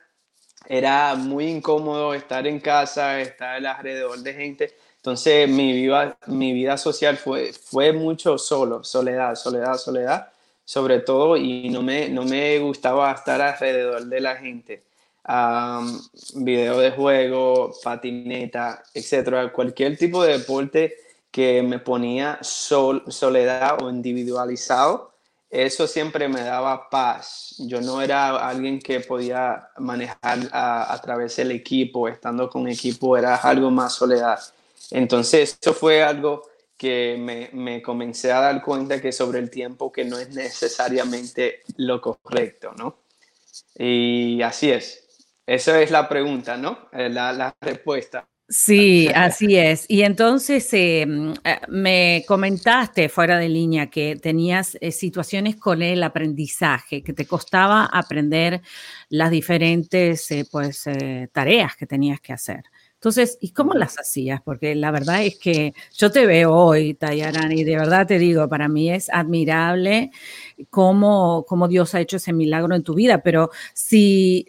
era 0.68 1.16
muy 1.16 1.46
incómodo 1.48 2.14
estar 2.14 2.48
en 2.48 2.60
casa, 2.60 3.22
estar 3.22 3.66
alrededor 3.66 4.20
de 4.20 4.34
gente. 4.34 4.74
Entonces 4.98 5.48
mi 5.48 5.74
vida, 5.74 6.18
mi 6.28 6.54
vida 6.54 6.78
social 6.78 7.18
fue, 7.18 7.54
fue 7.54 7.94
mucho 7.94 8.38
solo, 8.38 8.84
soledad, 8.84 9.36
soledad, 9.36 9.78
soledad, 9.78 10.32
sobre 10.64 11.00
todo, 11.00 11.38
y 11.38 11.70
no 11.70 11.84
me, 11.84 12.10
no 12.10 12.24
me 12.26 12.58
gustaba 12.60 13.12
estar 13.12 13.40
alrededor 13.40 14.06
de 14.06 14.20
la 14.20 14.36
gente. 14.36 14.84
Video 16.36 16.80
de 16.80 16.92
juego, 16.92 17.74
patineta, 17.84 18.84
etcétera, 18.94 19.52
cualquier 19.52 19.98
tipo 19.98 20.24
de 20.24 20.40
deporte 20.40 20.96
que 21.32 21.62
me 21.62 21.80
ponía 21.80 22.40
sol, 22.42 23.04
soledad 23.08 23.84
o 23.84 23.90
individualizado, 23.90 25.15
eso 25.56 25.88
siempre 25.88 26.28
me 26.28 26.42
daba 26.42 26.90
paz. 26.90 27.56
Yo 27.60 27.80
no 27.80 28.02
era 28.02 28.48
alguien 28.48 28.80
que 28.80 29.00
podía 29.00 29.70
manejar 29.78 30.50
a, 30.52 31.00
través 31.02 31.36
del 31.38 31.52
equipo, 31.52 32.08
estando 32.10 32.50
con 32.50 32.68
equipo 32.68 33.18
era 33.18 33.36
algo 33.36 33.72
más 33.72 33.94
soledad. 33.94 34.40
Entonces, 34.92 35.58
eso 35.62 35.74
fue 35.74 36.04
algo 36.04 36.44
que 36.78 37.16
me, 37.18 37.50
me 37.54 37.82
comencé 37.82 38.32
a 38.32 38.42
dar 38.42 38.62
cuenta 38.62 39.02
que 39.02 39.12
sobre 39.12 39.40
el 39.40 39.50
tiempo 39.50 39.92
que 39.92 40.04
no 40.04 40.20
es 40.20 40.30
necesariamente 40.30 41.62
lo 41.78 42.02
correcto, 42.02 42.74
¿no? 42.78 42.98
Y 43.78 44.42
así 44.42 44.72
es. 44.72 45.06
Esa 45.46 45.82
es 45.82 45.92
la 45.92 46.10
pregunta, 46.10 46.58
¿no? 46.58 46.90
Eh, 46.92 47.10
La, 47.10 47.32
la 47.32 47.56
respuesta. 47.62 48.28
Sí, 48.48 49.08
así 49.16 49.58
es. 49.58 49.86
Y 49.88 50.04
entonces 50.04 50.70
eh, 50.74 51.04
mm, 51.08 51.34
eh, 51.44 51.60
me 51.68 52.24
comentaste 52.28 53.10
fuera 53.10 53.40
de 53.40 53.50
línea 53.50 53.90
que 53.90 54.18
tenías 54.18 54.78
eh, 54.82 54.92
situaciones 54.92 55.56
con 55.56 55.82
el 55.82 56.04
aprendizaje, 56.04 57.02
que 57.02 57.14
te 57.14 57.26
costaba 57.26 57.86
aprender 57.92 58.62
las 59.10 59.32
diferentes 59.32 60.30
pues, 60.52 60.84
tareas 61.32 61.76
que 61.76 61.88
tenías 61.88 62.22
que 62.22 62.34
hacer. 62.34 62.64
Entonces, 62.94 63.38
¿y 63.42 63.52
cómo 63.52 63.74
las 63.74 64.00
hacías? 64.00 64.42
Porque 64.44 64.76
la 64.76 64.92
verdad 64.92 65.24
es 65.24 65.38
que 65.40 65.74
yo 65.96 66.12
te 66.12 66.26
veo 66.28 66.54
hoy, 66.54 66.94
Tayaran, 66.94 67.52
y 67.52 67.64
de 67.64 67.78
verdad 67.78 68.08
te 68.08 68.20
digo, 68.20 68.48
para 68.48 68.68
mí 68.68 68.92
es 68.92 69.10
admirable 69.10 70.12
cómo, 70.70 71.46
cómo 71.48 71.68
Dios 71.68 71.94
ha 71.96 72.02
hecho 72.02 72.18
ese 72.18 72.34
milagro 72.34 72.76
en 72.76 72.84
tu 72.84 72.94
vida, 72.96 73.22
pero 73.24 73.50
si, 73.74 74.48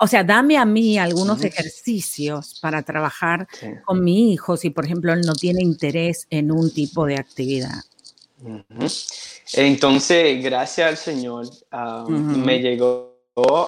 o 0.00 0.06
sea, 0.06 0.24
dame 0.24 0.56
a 0.58 0.64
mí 0.64 0.98
algunos 0.98 1.42
ejercicios 1.42 2.58
para 2.60 2.82
trabajar 2.82 3.46
Sí. 3.58 3.66
con 3.84 4.02
mi 4.02 4.32
hijo 4.32 4.56
si, 4.56 4.70
por 4.70 4.84
ejemplo, 4.84 5.12
él 5.12 5.22
no 5.22 5.34
tiene 5.34 5.62
interés 5.62 6.26
en 6.30 6.50
un 6.52 6.72
tipo 6.72 7.06
de 7.06 7.16
actividad. 7.16 7.82
Entonces, 9.54 10.42
gracias 10.42 10.88
al 10.88 10.96
Señor, 10.96 11.48
ah, 11.70 12.04
Ujú. 12.08 12.14
me 12.38 12.58
llegó 12.60 13.12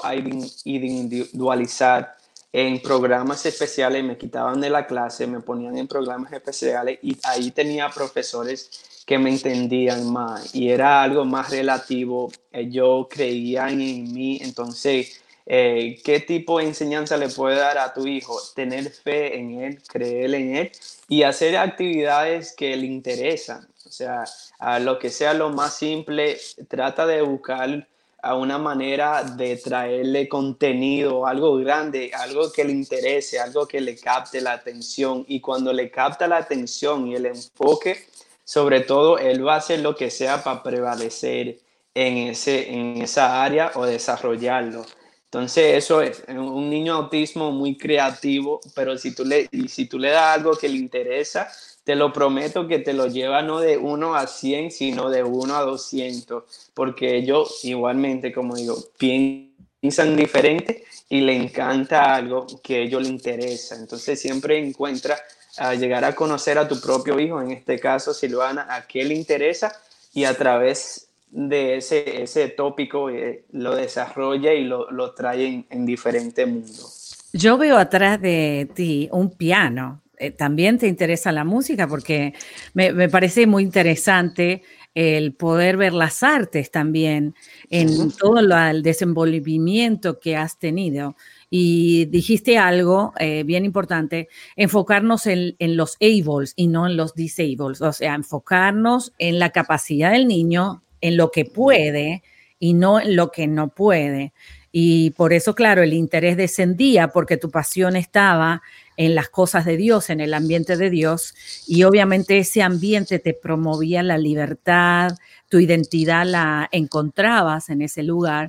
a 0.03 0.15
in- 0.15 0.51
individualizar 0.65 2.17
en 2.53 2.81
programas 2.81 3.45
especiales, 3.47 4.05
me 4.05 4.17
quitaban 4.17 4.61
de 4.61 4.71
la 4.71 4.87
clase, 4.87 5.27
me 5.27 5.41
ponían 5.41 5.77
en 5.77 5.89
programas 5.89 6.33
especiales 6.33 6.99
y 7.03 7.17
ahí 7.25 7.51
tenía 7.51 7.89
profesores 7.89 8.71
que 9.05 9.19
me 9.19 9.31
entendían 9.31 10.11
más 10.11 10.55
y 10.55 10.69
era 10.69 11.03
algo 11.03 11.25
más 11.25 11.51
relativo, 11.51 12.31
ellos 12.53 13.07
creían 13.11 13.81
en 13.81 14.13
mí, 14.13 14.39
entonces, 14.41 15.21
eh, 15.47 16.01
¿qué 16.05 16.21
tipo 16.21 16.59
de 16.59 16.65
enseñanza 16.65 17.17
le 17.17 17.29
puede 17.29 17.57
dar 17.57 17.79
a 17.79 17.93
tu 17.93 18.07
hijo? 18.07 18.39
Tener 18.55 18.91
fe 18.91 19.39
en 19.39 19.61
él, 19.61 19.83
creer 19.87 20.35
en 20.35 20.57
él 20.57 20.73
y 21.09 21.23
hacer 21.23 21.57
actividades 21.57 22.55
que 22.57 22.77
le 22.77 22.87
interesan, 22.87 23.69
o 23.87 23.91
sea, 23.91 24.25
a 24.59 24.79
lo 24.79 24.99
que 24.99 25.11
sea 25.11 25.35
lo 25.35 25.51
más 25.51 25.77
simple, 25.77 26.39
trata 26.69 27.07
de 27.07 27.23
buscar 27.23 27.87
a 28.25 28.35
una 28.37 28.57
manera 28.57 29.23
de 29.23 29.57
traerle 29.59 30.29
contenido, 30.29 31.27
algo 31.27 31.57
grande, 31.59 32.11
algo 32.15 32.51
que 32.51 32.65
le 32.65 32.73
interese, 32.73 33.39
algo 33.39 33.67
que 33.67 33.83
le 33.83 33.97
capte 33.97 34.41
la 34.41 34.53
atención. 34.53 35.27
Y 35.29 35.41
cuando 35.41 35.75
le 35.75 35.91
capta 35.91 36.27
la 36.27 36.39
atención 36.39 37.07
y 37.07 37.17
el 37.17 37.27
enfoque, 37.27 38.07
sobre 38.43 38.81
todo, 38.81 39.19
él 39.19 39.47
va 39.47 39.57
a 39.57 39.59
hacer 39.59 39.81
lo 39.81 39.95
que 39.95 40.11
sea 40.11 40.43
para 40.43 40.63
prevalecer 40.63 41.59
en, 41.95 42.17
ese, 42.29 42.73
en 42.73 43.03
esa 43.03 43.45
área 43.45 43.73
o 43.75 43.85
desarrollarlo. 43.85 44.87
Entonces, 45.35 45.75
eso 45.75 46.01
es 46.01 46.23
un 46.29 46.71
niño 46.71 46.95
autismo 46.95 47.51
muy 47.51 47.77
creativo, 47.77 48.61
pero 48.73 48.97
si 48.97 49.17
tú 49.17 49.25
le, 49.25 49.51
si 49.67 49.87
tú 49.87 49.99
le 49.99 50.11
das 50.11 50.37
algo 50.37 50.57
que 50.57 50.69
le 50.69 50.77
interesa, 50.77 51.51
te 51.83 51.97
lo 51.97 52.13
prometo 52.13 52.69
que 52.69 52.79
te 52.79 52.93
lo 52.93 53.09
lleva 53.09 53.43
no 53.43 53.59
de 53.59 53.77
1 53.77 54.15
a 54.15 54.29
100, 54.29 54.71
sino 54.71 55.11
de 55.11 55.25
1 55.25 55.57
a 55.57 55.63
200, 55.63 56.45
porque 56.73 57.27
yo 57.27 57.49
igualmente, 57.65 58.33
como 58.33 58.55
digo, 58.55 58.79
piensan 58.97 60.15
diferente 60.15 60.85
y 61.09 61.23
le 61.23 61.35
encanta 61.35 62.15
algo 62.15 62.47
que 62.63 62.77
a 62.77 62.79
ellos 62.83 63.03
le 63.03 63.09
interesa. 63.09 63.75
Entonces 63.75 64.21
siempre 64.21 64.57
encuentra 64.65 65.19
a 65.59 65.75
llegar 65.75 66.05
a 66.05 66.15
conocer 66.15 66.59
a 66.59 66.69
tu 66.69 66.81
propio 66.81 67.19
hijo, 67.19 67.43
en 67.43 67.51
este 67.51 67.81
caso 67.81 68.15
Silvana, 68.15 68.69
a 68.73 68.87
qué 68.87 69.03
le 69.03 69.15
interesa 69.15 69.75
y 70.13 70.27
a 70.27 70.39
través 70.39 71.09
de 71.35 71.77
ese, 71.77 72.23
ese 72.23 72.49
tópico 72.49 73.11
eh, 73.11 73.45
lo 73.53 73.75
desarrolla 73.75 74.55
y 74.55 74.65
lo, 74.65 74.91
lo 74.91 75.15
trae 75.15 75.47
en, 75.47 75.67
en 75.69 75.85
diferentes 75.85 76.47
mundos. 76.47 77.31
Yo 77.33 77.59
veo 77.59 77.77
atrás 77.77 78.21
de 78.23 78.69
ti 78.75 79.09
un 79.11 79.31
piano. 79.31 80.01
Eh, 80.17 80.31
también 80.31 80.79
te 80.79 80.87
interesa 80.87 81.33
la 81.33 81.43
música 81.43 81.89
porque 81.89 82.35
me, 82.73 82.93
me 82.93 83.09
parece 83.09 83.49
muy 83.49 83.65
interesante 83.65 84.63
el 84.95 85.35
poder 85.35 85.77
ver 85.77 85.93
las 85.93 86.23
artes 86.23 86.71
también 86.71 87.35
en 87.69 88.13
todo 88.13 88.39
el 88.39 88.83
desenvolvimiento 88.83 90.21
que 90.21 90.37
has 90.37 90.59
tenido. 90.61 91.17
Y 91.51 92.05
dijiste 92.07 92.59
algo 92.59 93.13
eh, 93.19 93.43
bien 93.45 93.65
importante, 93.65 94.29
enfocarnos 94.55 95.27
en, 95.27 95.57
en, 95.59 95.77
los 95.77 95.97
ables 96.01 96.53
y 96.55 96.69
no 96.69 96.87
en 96.87 96.97
los 96.97 97.15
disables, 97.15 97.83
o 97.83 97.93
sea, 97.93 98.15
enfocarnos 98.15 99.13
en 99.19 99.41
la 99.41 99.51
capacidad 99.51 100.13
del 100.13 100.29
niño, 100.29 100.84
en 101.05 101.19
lo 101.19 101.31
que 101.31 101.45
puede 101.45 102.23
y 102.59 102.73
no 102.73 102.99
en 102.99 103.15
lo 103.15 103.31
que 103.31 103.47
no 103.47 103.69
puede. 103.69 104.33
Y 104.73 105.11
por 105.11 105.35
eso, 105.35 105.55
claro, 105.55 105.83
el 105.83 105.93
interés 105.93 106.39
descendía 106.39 107.09
porque 107.09 107.37
tu 107.37 107.51
pasión 107.51 107.95
estaba 107.95 108.63
en 108.97 109.15
las 109.15 109.29
cosas 109.29 109.67
de 109.67 109.77
Dios, 109.77 110.09
en 110.09 110.21
el 110.21 110.33
ambiente 110.33 110.79
de 110.79 110.89
Dios, 110.89 111.35
y 111.67 111.85
obviamente 111.85 112.39
ese 112.39 112.63
ambiente 112.63 113.19
te 113.19 113.35
promovía 113.35 114.03
la 114.03 114.17
libertad, 114.17 115.13
tu 115.51 115.59
identidad 115.59 116.25
la 116.25 116.71
encontrabas 116.73 117.69
en 117.69 117.83
ese 117.83 118.03
lugar. 118.03 118.49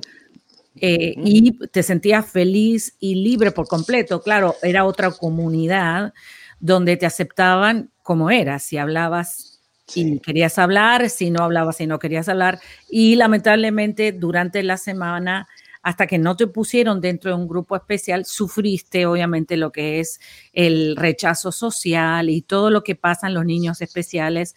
Eh, 0.80 1.14
y 1.18 1.58
te 1.68 1.82
sentías 1.82 2.26
feliz 2.26 2.94
y 3.00 3.16
libre 3.16 3.50
por 3.50 3.68
completo. 3.68 4.22
Claro, 4.22 4.56
era 4.62 4.86
otra 4.86 5.10
comunidad 5.10 6.14
donde 6.58 6.96
te 6.96 7.04
aceptaban 7.04 7.90
como 8.02 8.30
eras, 8.30 8.62
si 8.62 8.78
hablabas 8.78 9.55
y 9.94 10.18
querías 10.20 10.58
hablar, 10.58 11.08
si 11.10 11.30
no 11.30 11.42
hablabas 11.42 11.80
y 11.80 11.86
no 11.86 11.98
querías 11.98 12.28
hablar. 12.28 12.60
Y 12.88 13.16
lamentablemente 13.16 14.12
durante 14.12 14.62
la 14.62 14.76
semana 14.76 15.48
hasta 15.82 16.08
que 16.08 16.18
no 16.18 16.36
te 16.36 16.48
pusieron 16.48 17.00
dentro 17.00 17.30
de 17.30 17.36
un 17.36 17.46
grupo 17.46 17.76
especial, 17.76 18.24
sufriste 18.24 19.06
obviamente 19.06 19.56
lo 19.56 19.70
que 19.70 20.00
es 20.00 20.18
el 20.52 20.96
rechazo 20.96 21.52
social 21.52 22.28
y 22.28 22.42
todo 22.42 22.70
lo 22.70 22.82
que 22.82 22.96
pasa 22.96 23.28
en 23.28 23.34
los 23.34 23.44
niños 23.44 23.80
especiales, 23.80 24.56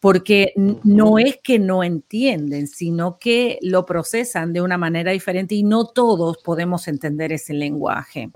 porque 0.00 0.52
no 0.54 1.18
es 1.18 1.38
que 1.42 1.58
no 1.58 1.82
entienden, 1.82 2.66
sino 2.66 3.18
que 3.18 3.58
lo 3.62 3.86
procesan 3.86 4.52
de 4.52 4.60
una 4.60 4.76
manera 4.76 5.12
diferente 5.12 5.54
y 5.54 5.62
no 5.62 5.86
todos 5.86 6.36
podemos 6.44 6.88
entender 6.88 7.32
ese 7.32 7.54
lenguaje. 7.54 8.30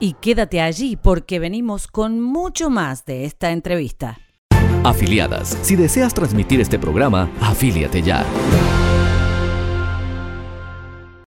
Y 0.00 0.14
quédate 0.14 0.60
allí 0.60 0.96
porque 0.96 1.38
venimos 1.38 1.86
con 1.88 2.20
mucho 2.20 2.70
más 2.70 3.04
de 3.04 3.24
esta 3.24 3.50
entrevista. 3.50 4.18
Afiliadas, 4.84 5.58
si 5.62 5.74
deseas 5.74 6.14
transmitir 6.14 6.60
este 6.60 6.78
programa, 6.78 7.28
afíliate 7.40 8.00
ya. 8.02 8.24